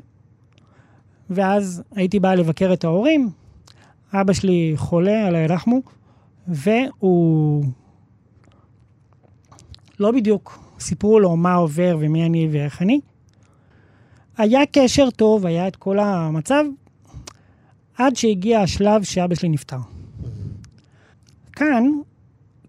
[1.30, 3.30] ואז הייתי באה לבקר את ההורים,
[4.14, 5.82] אבא שלי חולה, אללה ירחמו,
[6.48, 7.66] והוא
[10.00, 13.00] לא בדיוק סיפרו לו מה עובר ומי אני ואיך אני.
[14.38, 16.64] היה קשר טוב, היה את כל המצב,
[17.98, 19.78] עד שהגיע השלב שאבא שלי נפטר.
[21.52, 21.86] כאן,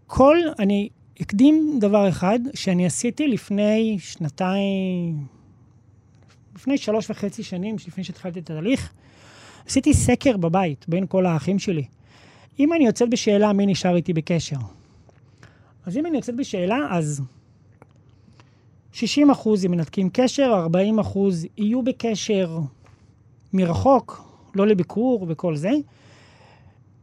[0.07, 0.89] כל, אני
[1.23, 5.27] אקדים דבר אחד שאני עשיתי לפני שנתיים,
[6.57, 8.93] לפני שלוש וחצי שנים, לפני שהתחלתי את התהליך,
[9.67, 11.85] עשיתי סקר בבית בין כל האחים שלי.
[12.59, 14.57] אם אני יוצאת בשאלה מי נשאר איתי בקשר.
[15.87, 17.23] אז אם אני יוצאת בשאלה, אז
[18.93, 22.59] 60 אחוז מנתקים קשר, 40 אחוז יהיו בקשר
[23.53, 25.71] מרחוק, לא לביקור וכל זה.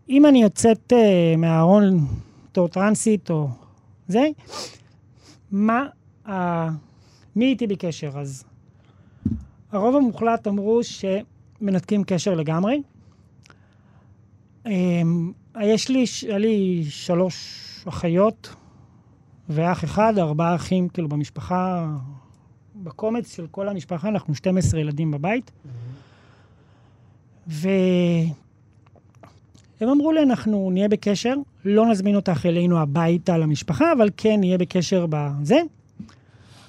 [0.10, 2.08] אם אני יוצאת uh, מהארון
[2.46, 3.48] בתור טרנסית או
[4.08, 4.28] זה,
[5.52, 5.86] מה,
[6.26, 6.30] uh,
[7.36, 8.20] מי איתי בקשר?
[8.20, 8.44] אז
[9.72, 12.82] הרוב המוחלט אמרו שמנתקים קשר לגמרי.
[14.66, 14.70] Um,
[15.62, 17.36] יש לי, היה לי שלוש
[17.88, 18.56] אחיות
[19.50, 21.88] ואח אחד, ארבעה אחים כאילו במשפחה,
[22.76, 25.52] בקומץ של כל המשפחה, אנחנו 12 ילדים בבית.
[27.48, 28.30] והם
[29.82, 31.34] אמרו לי, אנחנו נהיה בקשר,
[31.66, 35.58] לא נזמין אותך אלינו הביתה למשפחה, אבל כן נהיה בקשר בזה.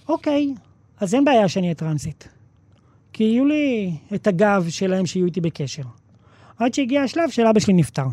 [0.08, 0.54] אוקיי,
[1.00, 2.28] אז אין בעיה שאני אהיה טרנסית.
[3.12, 5.82] כי יהיו לי את הגב שלהם שיהיו איתי בקשר.
[6.58, 8.06] עד שהגיע השלב של אבא שלי נפטר.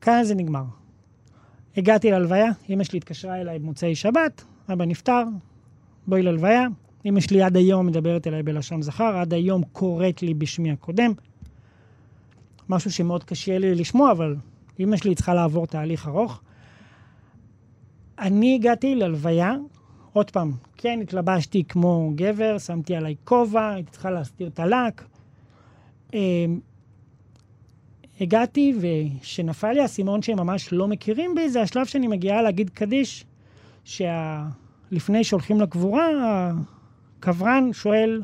[0.00, 0.64] כאן זה נגמר.
[1.76, 5.22] הגעתי להלוויה, אמא שלי התקשרה אליי במוצאי שבת, אבא נפטר,
[6.06, 6.66] בואי להלוויה.
[7.04, 11.12] אמא שלי עד היום מדברת אליי בלשון זכר, עד היום קוראת לי בשמי הקודם.
[12.68, 14.36] משהו שמאוד קשה לי לשמוע, אבל
[14.80, 16.40] אמא שלי צריכה לעבור תהליך ארוך.
[18.18, 19.54] אני הגעתי להלוויה,
[20.12, 25.04] עוד פעם, כן, התלבשתי כמו גבר, שמתי עליי כובע, הייתי צריכה להסתיר את הלק.
[26.14, 26.60] אמ,
[28.20, 33.24] הגעתי, וכשנפל לי האסימון שהם ממש לא מכירים בי, זה השלב שאני מגיעה להגיד קדיש,
[33.84, 36.08] שלפני שהולכים לקבורה,
[37.28, 38.22] הקברן שואל,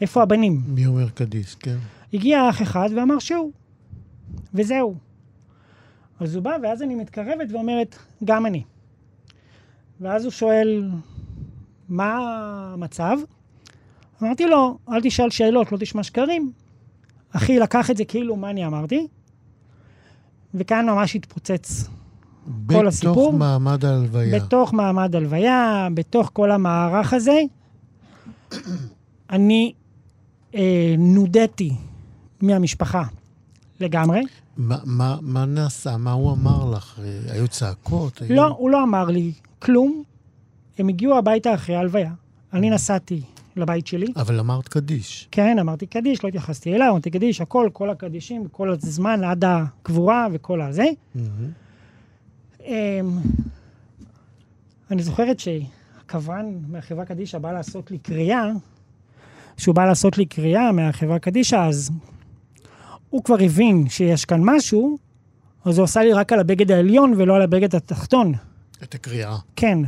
[0.00, 0.60] איפה הבנים?
[0.66, 1.76] מי אומר קדיש, כן?
[2.14, 3.52] הגיע אח אחד ואמר שהוא,
[4.54, 4.94] וזהו.
[6.20, 8.62] אז הוא בא, ואז אני מתקרבת ואומרת, גם אני.
[10.00, 10.90] ואז הוא שואל,
[11.88, 12.18] מה
[12.72, 13.16] המצב?
[14.22, 16.52] אמרתי לו, אל תשאל שאלות, לא תשמע שקרים.
[17.30, 19.06] אחי לקח את זה כאילו מה אני אמרתי,
[20.54, 21.88] וכאן ממש התפוצץ
[22.66, 23.28] כל הסיפור.
[23.30, 24.40] בתוך מעמד ההלוויה.
[24.40, 27.40] בתוך מעמד הלוויה, בתוך כל המערך הזה.
[29.30, 29.72] אני
[30.54, 31.70] אה, נודיתי
[32.40, 33.02] מהמשפחה
[33.80, 34.22] לגמרי.
[34.56, 35.96] מה, מה, מה נעשה?
[35.96, 37.00] מה הוא אמר לך?
[37.02, 38.22] אה, היו צעקות?
[38.22, 38.36] היו...
[38.36, 40.02] לא, הוא לא אמר לי כלום.
[40.78, 42.12] הם הגיעו הביתה אחרי ההלוויה.
[42.52, 43.22] אני נסעתי
[43.56, 44.06] לבית שלי.
[44.16, 45.28] אבל אמרת קדיש.
[45.30, 50.26] כן, אמרתי קדיש, לא התייחסתי אליו, אמרתי קדיש, הכל, כל הקדישים, כל הזמן עד הקבורה
[50.32, 50.86] וכל הזה.
[51.14, 51.50] מהמם.
[52.64, 53.18] אמ,
[54.90, 55.40] אני זוכרת
[56.06, 58.50] שהקברן מהחברה קדישא בא לעשות לי קריאה,
[59.56, 61.90] כשהוא בא לעשות לי קריאה מהחברה קדישא, אז
[63.10, 64.98] הוא כבר הבין שיש כאן משהו,
[65.64, 68.32] אז הוא עשה לי רק על הבגד העליון ולא על הבגד התחתון.
[68.82, 69.36] את הקריאה.
[69.56, 69.78] כן,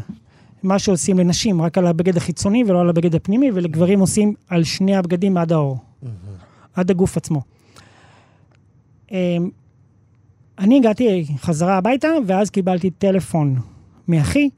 [0.63, 4.97] מה שעושים לנשים, רק על הבגד החיצוני ולא על הבגד הפנימי, ולגברים עושים על שני
[4.97, 5.79] הבגדים עד האור,
[6.75, 7.43] עד הגוף עצמו.
[9.11, 9.51] אמ,
[10.59, 13.61] אני הגעתי חזרה הביתה, ואז קיבלתי טלפון
[14.09, 14.49] מאחי,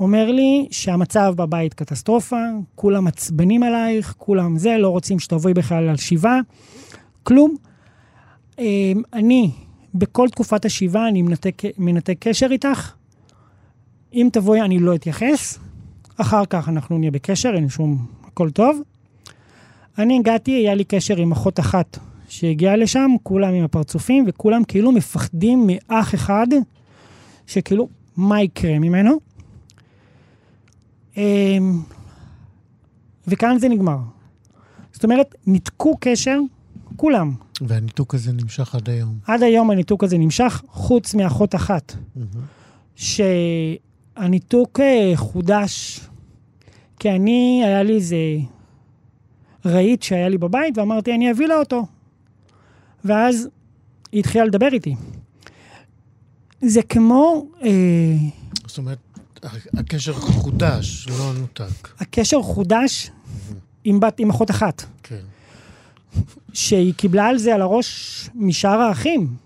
[0.00, 2.36] אומר לי שהמצב בבית קטסטרופה,
[2.74, 6.38] כולם עצבנים עלייך, כולם זה, לא רוצים שתבואי בכלל על שבעה,
[7.22, 7.56] כלום.
[8.58, 9.50] אמ, אני,
[9.94, 12.92] בכל תקופת השבעה, אני מנתק, מנתק קשר איתך.
[14.14, 15.58] אם תבואי, אני לא אתייחס.
[16.16, 18.80] אחר כך אנחנו נהיה בקשר, אין שום, הכל טוב.
[19.98, 24.92] אני הגעתי, היה לי קשר עם אחות אחת שהגיעה לשם, כולם עם הפרצופים, וכולם כאילו
[24.92, 26.46] מפחדים מאח אחד,
[27.46, 29.31] שכאילו, מה יקרה ממנו?
[31.16, 31.82] אמ,
[33.26, 33.98] וכאן זה נגמר.
[34.92, 36.38] זאת אומרת, ניתקו קשר,
[36.96, 37.34] כולם.
[37.60, 39.18] והניתוק הזה נמשך עד היום.
[39.26, 42.46] עד היום הניתוק הזה נמשך, חוץ מאחות אחת, מהמם.
[42.94, 46.00] שהניתוק אה, חודש,
[46.98, 48.16] כי אני, היה לי איזה
[49.66, 51.86] רהיט שהיה לי בבית, ואמרתי, אני אביא לה אותו.
[53.04, 53.48] ואז
[54.12, 54.94] היא התחילה לדבר איתי.
[56.60, 58.14] זה כמו, אה,
[58.66, 58.98] זאת אומרת,
[59.74, 61.88] הקשר חודש, לא נותק.
[61.98, 63.10] הקשר חודש
[63.84, 65.20] עם בת, עם אחות אחת, כן.
[66.52, 69.36] שהיא קיבלה על זה על הראש משאר האחים.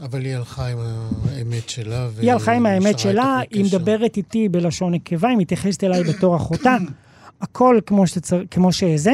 [0.00, 0.78] אבל היא הלכה עם
[1.28, 2.08] האמת שלה.
[2.20, 3.64] היא הלכה עם האמת שלה, היא.
[3.64, 6.76] מדברת איתי בלשון נקבה, היא מתייחסת אליי בתור אחותה.
[7.40, 8.40] הכל כמו, שצר...
[8.50, 9.12] כמו שזה.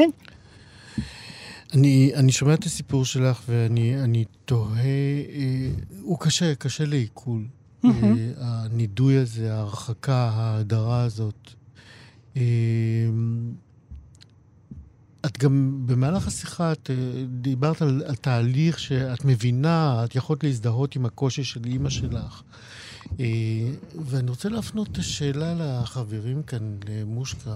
[1.73, 5.69] אני, אני שומע את הסיפור שלך ואני אני תוהה, אה,
[6.01, 7.41] הוא קשה, קשה לעיכול.
[7.85, 7.91] אה,
[8.37, 11.51] הנידוי הזה, ההרחקה, ההדרה הזאת.
[12.37, 12.41] אה,
[15.25, 16.95] את גם במהלך השיחה, את אה,
[17.27, 22.41] דיברת על, על תהליך שאת מבינה, את יכולת להזדהות עם הקושי של אימא שלך.
[24.05, 27.55] ואני רוצה להפנות את השאלה לחברים כאן, למושקה.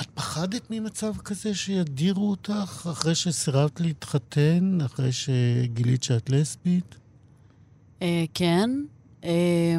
[0.00, 6.96] את פחדת ממצב כזה שידירו אותך אחרי שסירבת להתחתן, אחרי שגילית שאת לסבית?
[8.02, 8.70] אה, כן.
[9.24, 9.76] אה,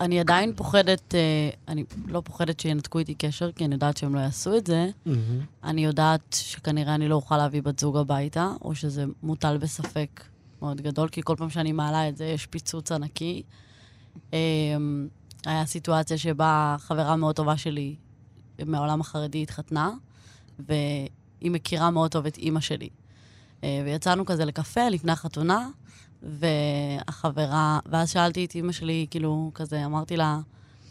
[0.00, 4.20] אני עדיין פוחדת, אה, אני לא פוחדת שינתקו איתי קשר, כי אני יודעת שהם לא
[4.20, 4.90] יעשו את זה.
[5.64, 10.24] אני יודעת שכנראה אני לא אוכל להביא בת זוג הביתה, או שזה מוטל בספק
[10.62, 13.42] מאוד גדול, כי כל פעם שאני מעלה את זה יש פיצוץ ענקי.
[14.34, 14.38] אה,
[15.46, 17.96] היה סיטואציה שבה חברה מאוד טובה שלי
[18.66, 19.90] מהעולם החרדי התחתנה,
[20.58, 22.88] והיא מכירה מאוד טוב את אימא שלי.
[23.64, 25.68] אה, ויצאנו כזה לקפה לפני החתונה,
[26.22, 30.40] והחברה, ואז שאלתי את אימא שלי, כאילו, כזה, אמרתי לה,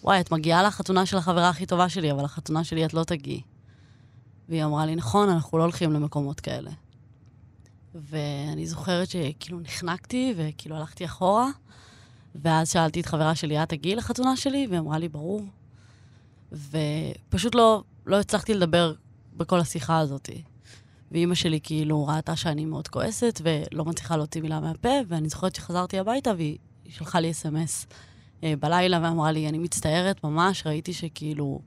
[0.03, 3.41] וואי, את מגיעה לחתונה של החברה הכי טובה שלי, אבל לחתונה שלי את לא תגיעי.
[4.49, 6.71] והיא אמרה לי, נכון, אנחנו לא הולכים למקומות כאלה.
[7.95, 11.49] ואני זוכרת שכאילו נחנקתי, וכאילו הלכתי אחורה,
[12.35, 14.67] ואז שאלתי את חברה שלי, את תגיעי לחתונה שלי?
[14.69, 15.41] והיא אמרה לי, ברור.
[16.51, 18.93] ופשוט לא, לא הצלחתי לדבר
[19.37, 20.29] בכל השיחה הזאת.
[21.11, 25.99] ואימא שלי כאילו ראתה שאני מאוד כועסת ולא מצליחה להוציא מילה מהפה, ואני זוכרת שחזרתי
[25.99, 26.57] הביתה והיא
[26.89, 27.87] שלחה לי אס.אם.אס
[28.43, 31.61] אה, בלילה ואמרה לי, אני מצטערת ממש, ראיתי שכאילו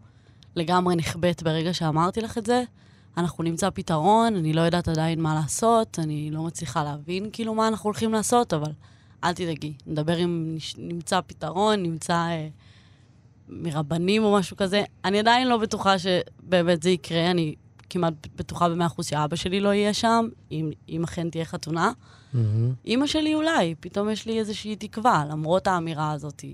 [0.57, 2.62] לגמרי נכבאת ברגע שאמרתי לך את זה.
[3.16, 7.68] אנחנו נמצא פתרון, אני לא יודעת עדיין מה לעשות, אני לא מצליחה להבין כאילו מה
[7.68, 8.72] אנחנו הולכים לעשות, אבל
[9.24, 12.49] אל תדאגי, נדבר אם נמצא פתרון, נמצא אה,
[13.49, 14.82] מרבנים או משהו כזה.
[15.05, 17.55] אני עדיין לא בטוחה שבאמת זה יקרה, אני
[17.91, 21.93] כמעט בטוחה במאה אחוז שאבא שלי לא יהיה שם, אם, אם אכן תהיה חתונה.
[22.34, 22.72] מהמם.
[22.84, 26.45] אימא שלי אולי, פתאום יש לי איזושהי תקווה, למרות האמירה הזאת.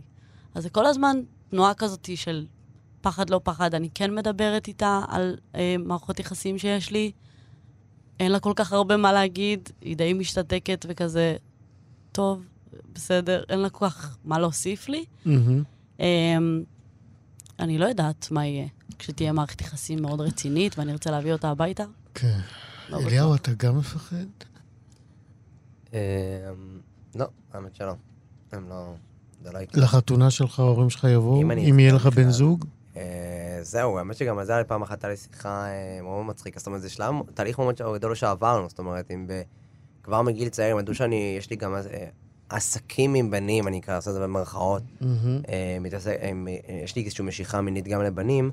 [0.55, 1.17] אז זה כל הזמן
[1.51, 2.47] תנועה כזאת של
[3.01, 7.13] פחד לא פחד, אני כן מדברת איתה על אה, מערכות יחסים שיש לי.
[8.21, 11.37] אין לה כל כך הרבה מה להגיד, היא די משתתקת וכזה,
[12.13, 12.45] טוב,
[12.93, 15.05] בסדר, אין לה כל כך מה להוסיף לי.
[15.25, 15.63] מהמם.
[16.01, 16.37] אה,
[17.59, 18.67] אני לא יודעת מה יהיה.
[18.99, 21.85] כשתהיה מערכת יחסים מאוד רצינית ואני ארצה להביא אותה הביתה,
[22.15, 22.39] כן.
[22.89, 23.35] לא אליהו.
[23.35, 24.27] אתה גם מפחד?
[25.93, 25.99] אמ,
[27.15, 27.95] לא, האמת שלא.
[28.53, 28.95] הם לא...
[29.43, 29.83] זה לא יקרה.
[29.83, 31.41] לחתונה שלך ההורים שלך יבואו?
[31.41, 32.31] אם יהיה לך בן.
[32.31, 32.65] זוג?
[32.97, 36.67] אה, זהו, האמת שגם על זה פעם אחת הייתה לי שיחה אה, מאוד מצחיקה, זאת
[36.67, 39.43] אומרת, זה שלב, תהליך מאוד גדול שעברנו, זאת אומרת, אם ב...
[40.03, 41.81] כבר מגיל צעיר, הם ידעו שאני, יש לי גם אה,
[42.49, 44.83] עסקים עם בנים, אני אקרא, עושה את זה במרכאות.
[46.85, 48.51] יש לי איזושהי משיכה מינית גם לבנים,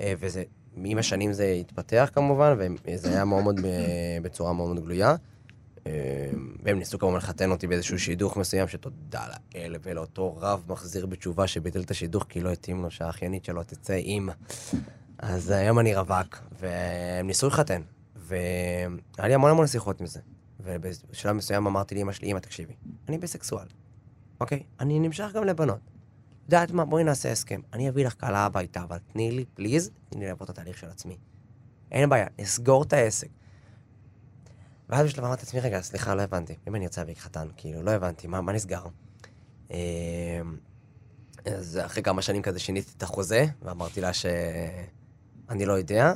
[0.00, 0.42] וזה,
[0.84, 5.16] עם השנים זה התפתח כמובן, וזה היה מאוד מאוד, ב- בצורה מאוד מאוד גלויה.
[5.86, 6.30] אה,
[6.62, 11.80] והם ניסו כמובן לחתן אותי באיזשהו שידוך מסוים, שתודה לאל ולאותו רב מחזיר בתשובה שביטל
[11.80, 14.28] את השידוך כי לא התאים לו שהאחיינית שלו תצא עם.
[15.18, 17.82] אז היום אני רווק, והם ניסו לחתן,
[18.16, 18.88] והיה
[19.18, 20.20] לי המון המון שיחות מזה.
[20.60, 22.72] ובשלב מסוים אמרתי לאמא שלי, אמא, תקשיבי,
[23.08, 23.66] אני ביסקסואל,
[24.40, 24.62] אוקיי?
[24.80, 25.78] אני נמשך גם לבנות.
[26.46, 27.60] יודעת מה, בואי נעשה הסכם.
[27.72, 30.86] אני אביא לך כלה הביתה, אבל תני לי, פליז, תני לי לעבור את התהליך של
[30.86, 31.16] עצמי.
[31.92, 33.28] אין בעיה, נסגור את העסק.
[34.88, 36.54] ואז בשלב אמרתי לעצמי, רגע, סליחה, לא הבנתי.
[36.68, 38.82] אם אני ארצה להביא חתן, כאילו, לא הבנתי, מה, מה נסגר?
[39.70, 39.76] אמ,
[41.44, 46.14] אז אחרי כמה שנים כזה שיניתי את החוזה, ואמרתי לה שאני לא יודע,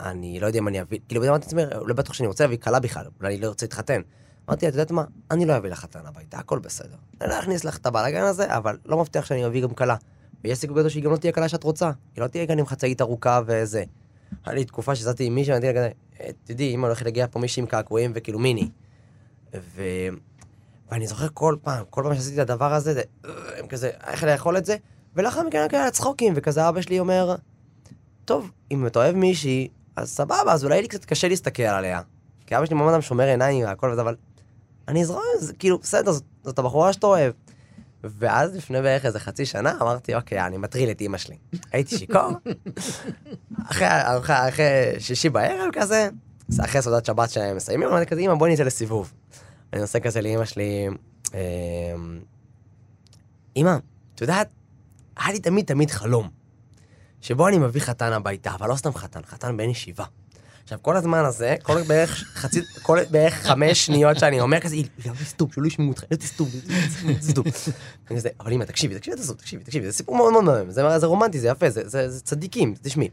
[0.00, 2.80] אני לא יודע אם אני אביא, כאילו, אמרתי לעצמי, לא בטוח שאני רוצה להביא כלה
[2.80, 4.00] בכלל, אולי אני לא רוצה להתחתן.
[4.48, 5.04] אמרתי לה, את יודעת מה?
[5.30, 6.96] אני לא אביא לך חתן הביתה, הכל בסדר.
[7.20, 9.96] אני לא אכניס לך את הבלאגן הזה, אבל לא מבטיח שאני אביא גם כלה.
[10.44, 11.90] ויש סיכוי גדול שהיא גם לא תהיה כלה שאת רוצה.
[12.16, 13.84] היא לא תהיה כאן עם חצאית ארוכה וזה.
[14.44, 15.90] היה לי תקופה שיצאתי עם מישהו, אמרתי לה כזה,
[16.20, 18.68] "אה, תדעי, אמא הולכת להגיע פה מישהי עם קעקועים וכאילו מיני.
[19.54, 19.82] ו...
[20.90, 24.24] ואני זוכר כל פעם, כל פעם שעשיתי את הדבר הזה, זה, "אה", הם כזה, איך
[24.24, 24.76] לאכול את זה?
[25.16, 27.34] ולאחר מכן היה כאלה צחוקים, וכזה אבא שלי אומר,
[28.24, 32.00] טוב, אם אתה אוהב מישהי, אז סבבה, אז אולי לי קצת קשה להסתכל עליה.
[32.46, 34.16] כי אבא שלי אדם שומר עיניים והכל וזה, אבל
[34.88, 37.32] אני אזרום עם זה, כאילו, בסדר, זאת, זאת הבחורה שאתה אוהב.
[38.04, 41.36] ואז לפני בערך איזה חצי שנה אמרתי, אוקיי, אני מטריל את אימא שלי.
[41.72, 42.30] הייתי שיכור,
[43.70, 46.08] אחרי, אחרי, אחרי שישי בערב כזה,
[46.64, 49.12] אחרי סעודת שבת שהם מסיימים, אמרתי כזה, אמא, בואי נצא לסיבוב.
[49.72, 50.88] אני עושה כזה לאימא שלי,
[51.34, 52.20] אמ,
[53.56, 53.76] אמא,
[54.14, 54.48] את יודעת,
[55.16, 56.28] היה לי תמיד תמיד חלום,
[57.20, 60.04] שבו אני מביא חתן הביתה, אבל לא סתם חתן, חתן בן ישיבה.
[60.66, 65.12] עכשיו, כל הזמן הזה, כל בערך חצי, כל בערך חמש שניות שאני אומר כזה, לא
[65.12, 66.48] תסתום, שלא ישמעו אותך, לא תסתום,
[67.20, 67.44] תסתום.
[68.10, 70.98] אני כזה, אבל אמא, תקשיבי, תקשיבי, תקשיבי, תקשיבי, תקשיבי, זה סיפור מאוד מאוד מהמם, זה
[70.98, 73.08] זה רומנטי, זה יפה, זה- צדיקים, תשמעי.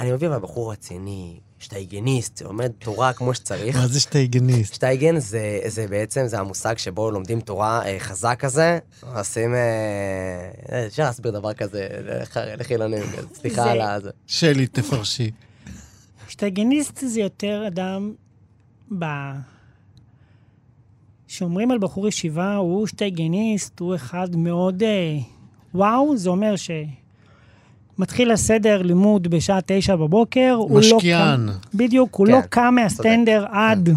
[0.00, 3.76] אני מביא אבל בחור רציני, שטייגניסט, לומד תורה כמו שצריך.
[3.76, 4.74] מה זה שטייגניסט?
[4.74, 8.78] שטייגן זה, זה בעצם, זה המושג שבו לומדים תורה אה, חזק כזה,
[9.14, 9.60] עושים, אה,
[10.72, 11.88] אה, אפשר להסביר דבר כזה
[12.22, 13.02] לח- לחילונים,
[13.40, 14.10] סליחה על הזה.
[14.26, 15.30] שלי, תפרשי.
[16.30, 18.12] שטייגניסט זה יותר אדם
[18.98, 19.04] ב...
[21.26, 24.82] שאומרים על בחור ישיבה, הוא שטייגניסט, הוא אחד מאוד...
[24.82, 25.18] אה,
[25.74, 26.70] וואו, זה אומר ש...
[27.98, 31.46] מתחיל הסדר לימוד בשעה תשע בבוקר, הוא לא משקיען.
[31.46, 31.78] קם...
[31.78, 33.88] בדיוק, הוא כן, לא קם מהסטנדר עד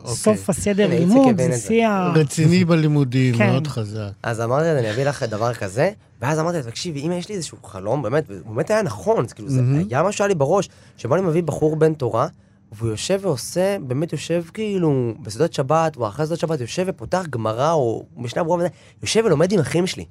[0.00, 0.14] אוקיי.
[0.14, 1.66] סוף הסדר לימוד, זה זה.
[1.66, 2.12] שיא ה...
[2.14, 3.50] רציני בלימודים, כן.
[3.50, 4.10] מאוד חזק.
[4.22, 5.90] אז אמרתי לה, אני אביא לך דבר כזה,
[6.22, 9.48] ואז אמרתי לה, תקשיבי, אם יש לי איזשהו חלום, באמת, באמת היה נכון, זה כאילו,
[9.48, 9.84] זה מהמם.
[9.90, 12.26] היה משהו שהיה לי בראש, שבו אני מביא בחור בן תורה,
[12.72, 17.72] והוא יושב ועושה, באמת יושב כאילו, בסעודת שבת, או אחרי סעודת שבת, יושב ופותח גמרא,
[17.72, 18.68] או משנה ברורה וזה,
[19.02, 20.04] יושב ולומד עם אחים שלי.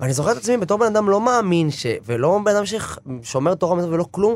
[0.00, 1.86] ואני זוכר את עצמי בתור בן אדם לא מאמין, ש...
[2.06, 2.64] ולא בן אדם
[3.22, 4.34] ששומר תורה ולא כלום,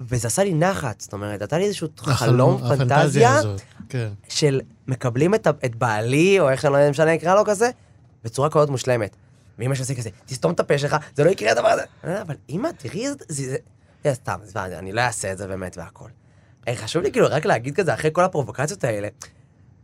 [0.00, 4.08] וזה עשה לי נחת, זאת אומרת, הייתה לי איזשהו חלום, הפנטזיה פנטזיה, הזאת, כן.
[4.28, 7.70] של מקבלים את, את בעלי, או איך לא משנה אקרא לו כזה,
[8.24, 9.16] בצורה כזאת מושלמת.
[9.58, 11.82] ואמא שלי עושה כזה, תסתום את הפה שלך, זה לא יקרה הדבר הזה.
[12.22, 13.56] אבל אמא, תראי, זה...
[14.04, 16.08] זה, סתם, אני לא אעשה את זה באמת והכל.
[16.68, 19.08] אה, חשוב לי כאילו רק להגיד כזה, אחרי כל הפרובוקציות האלה,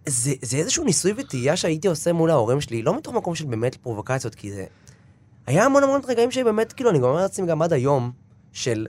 [0.06, 3.74] זה, זה איזשהו ניסוי וטעייה שהייתי עושה מול ההורים שלי, לא מתוך מקום של באמת
[3.74, 4.64] פרובוקציות, כי זה...
[5.46, 8.12] היה המון המון רגעים שבאמת, כאילו, אני גם אומר לעצמי גם עד היום,
[8.52, 8.86] של...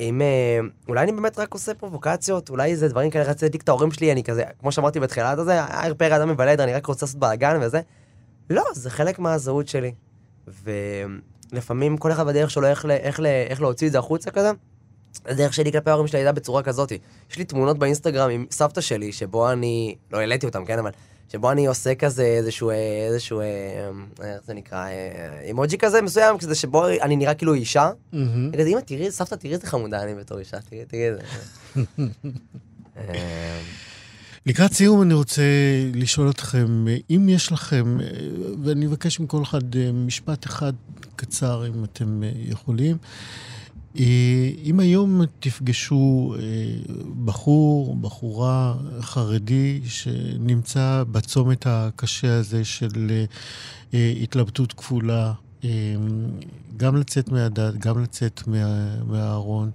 [0.00, 0.22] אם...
[0.22, 3.92] אה, אולי אני באמת רק עושה פרובוקציות, אולי זה דברים כאלה, רציתי להדליק את ההורים
[3.92, 7.20] שלי, אני כזה, כמו שאמרתי בתחילת הזה, היה פרא אדם מבלד, אני רק רוצה לעשות
[7.20, 7.80] בלאגן וזה.
[8.50, 9.92] לא, זה חלק מהזהות שלי.
[11.52, 14.50] ולפעמים כל אחד בדרך שלו איך, איך, איך להוציא את זה החוצה כזה.
[15.26, 16.92] הדרך שלי כלפי ההורים שלי הייתה בצורה כזאת.
[17.30, 20.90] יש לי תמונות באינסטגרם עם סבתא שלי, שבו אני, לא העליתי אותם, כן, אבל
[21.32, 23.44] שבו אני עושה כזה איזשהו, אה, איזשהו, אה,
[24.22, 24.86] אה, איך זה נקרא,
[25.44, 27.90] אימוג'י כזה מסוים, כזה שבו אני נראה כאילו אישה.
[28.58, 31.22] כזה, אמא, תראי, סבתא, תראי איזה חמודה אני בתור אישה, תראי, תראי איזה...
[34.46, 35.42] לקראת סיום אני רוצה
[35.94, 37.98] לשאול אתכם, אם יש לכם,
[38.64, 40.72] ואני אבקש מכל אחד משפט אחד
[41.16, 42.96] קצר, אם אתם יכולים,
[43.96, 46.42] אם היום תפגשו אה,
[47.24, 53.24] בחור, בחורה חרדי שנמצא בצומת הקשה הזה של אה,
[53.94, 55.32] אה, התלבטות כפולה,
[55.64, 55.68] אה,
[56.76, 59.70] גם לצאת מהדת, גם לצאת מה- מהארון,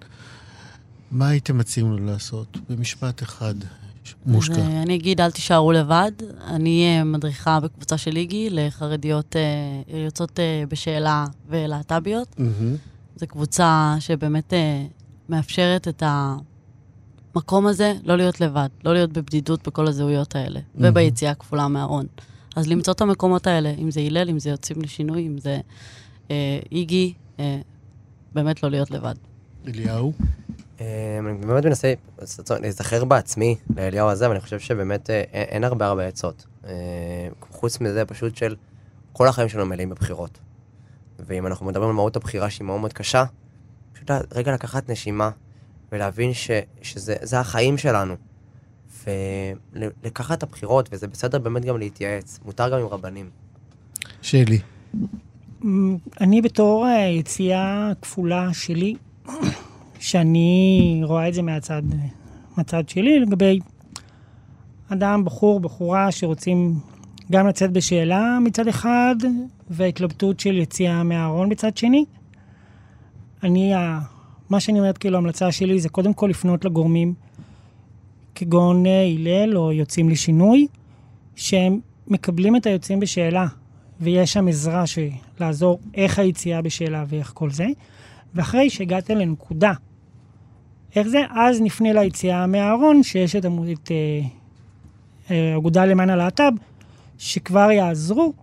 [1.11, 2.57] מה הייתם מציעים לו לעשות?
[2.69, 3.55] במשפט אחד,
[4.25, 4.55] מושקע.
[4.55, 6.11] אה, אני אגיד, אל תישארו לבד.
[6.47, 9.41] אני אה, מדריכה בקבוצה של איגי לחרדיות אה,
[10.05, 12.35] יוצאות אה, בשאלה ולהט"ביות.
[12.39, 12.75] מהמם.
[13.15, 14.85] זו קבוצה שבאמת אה,
[15.29, 16.03] מאפשרת את
[17.35, 20.77] המקום הזה לא להיות לבד, לא להיות בבדידות בכל הזהויות האלה, Mhm.
[20.79, 22.05] וביציאה הכפולה מהארון.
[22.55, 25.59] אז למצוא את המקומות האלה, אם זה הלל, אם זה יוצאים לשינוי, אם זה
[26.31, 27.59] אה, איגי, אה,
[28.33, 29.15] באמת לא להיות לבד.
[29.67, 30.13] אליהו?
[30.81, 31.93] אה, אני באמת מנסה
[32.61, 36.45] להיזכר בעצמי, לאליהו הזה, אבל אני חושב שבאמת אה, אין אין הרבה הרבה עצות.
[36.67, 36.71] אה,
[37.51, 38.55] חוץ מזה, פשוט של
[39.13, 40.39] כל החיים שלנו מלאים בבחירות.
[41.27, 43.23] ואם אנחנו מדברים על מהות הבחירה שהיא מאוד מאוד קשה,
[43.93, 45.29] פשוט רגע לקחת נשימה
[45.91, 46.51] ולהבין ש,
[46.81, 48.15] שזה זה החיים שלנו.
[49.05, 53.29] ולקחת את הבחירות, וזה בסדר באמת גם להתייעץ, מותר גם עם רבנים.
[54.21, 54.59] שלי.
[56.21, 58.95] אני בתור אה, יציאה כפולה שלי,
[59.99, 61.81] שאני רואה את זה מהצד,
[62.57, 63.59] מהצד שלי, לגבי
[64.89, 66.73] אדם, בחור, בחורה שרוצים
[67.31, 69.15] גם לצאת בשאלה מצד אחד,
[69.69, 72.05] והתלבטות של יציאה מהארון מצד שני.
[73.43, 73.73] אני,
[74.49, 77.13] מה שאני אומרת, כאילו, ההמלצה שלי זה קודם כל לפנות לגורמים
[78.35, 80.67] כגון אה, הלל או יוצאים לשינוי,
[81.35, 83.45] שהם מקבלים את היוצאים בשאלה,
[84.01, 84.87] ויש שם עזרה
[85.39, 87.67] לעזור איך היציאה בשאלה ואיך כל זה.
[88.35, 89.73] ואחרי שהגעת לנקודה,
[90.95, 94.21] איך זה, אז נפנה ליציאה מהארון, שיש את את, אה,
[95.31, 96.53] אה, האגודה למען הלהט"ב,
[97.17, 98.33] שכבר יעזרו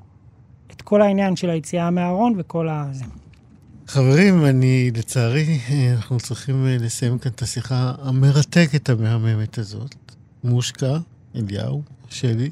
[0.82, 2.88] את כל העניין של היציאה מהארון וכל ה...
[2.92, 3.04] זה.
[3.86, 9.94] חברים, אני, לצערי, אה, אנחנו צריכים אה, לסיים כאן את השיחה המרתקת המהממת הזאת.
[10.44, 10.98] מושקה,
[11.36, 12.50] אליהו, שלי,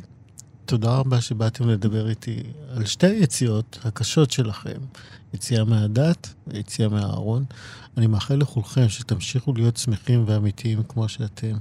[0.65, 2.43] תודה רבה שבאתם לדבר איתי
[2.77, 4.79] על שתי היציאות הקשות שלכם,
[5.35, 7.45] יציאה מהדת ויציאה מהארון.
[7.97, 11.57] אני מאחל לכולכם שתמשיכו להיות שמחים ואמיתיים כמו שאתם.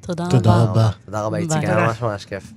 [0.00, 0.70] תודה, תודה רבה.
[0.70, 0.90] רבה.
[1.04, 1.58] תודה רבה, איציק.
[1.58, 1.86] היה.
[1.86, 2.52] ממש ממש כיף.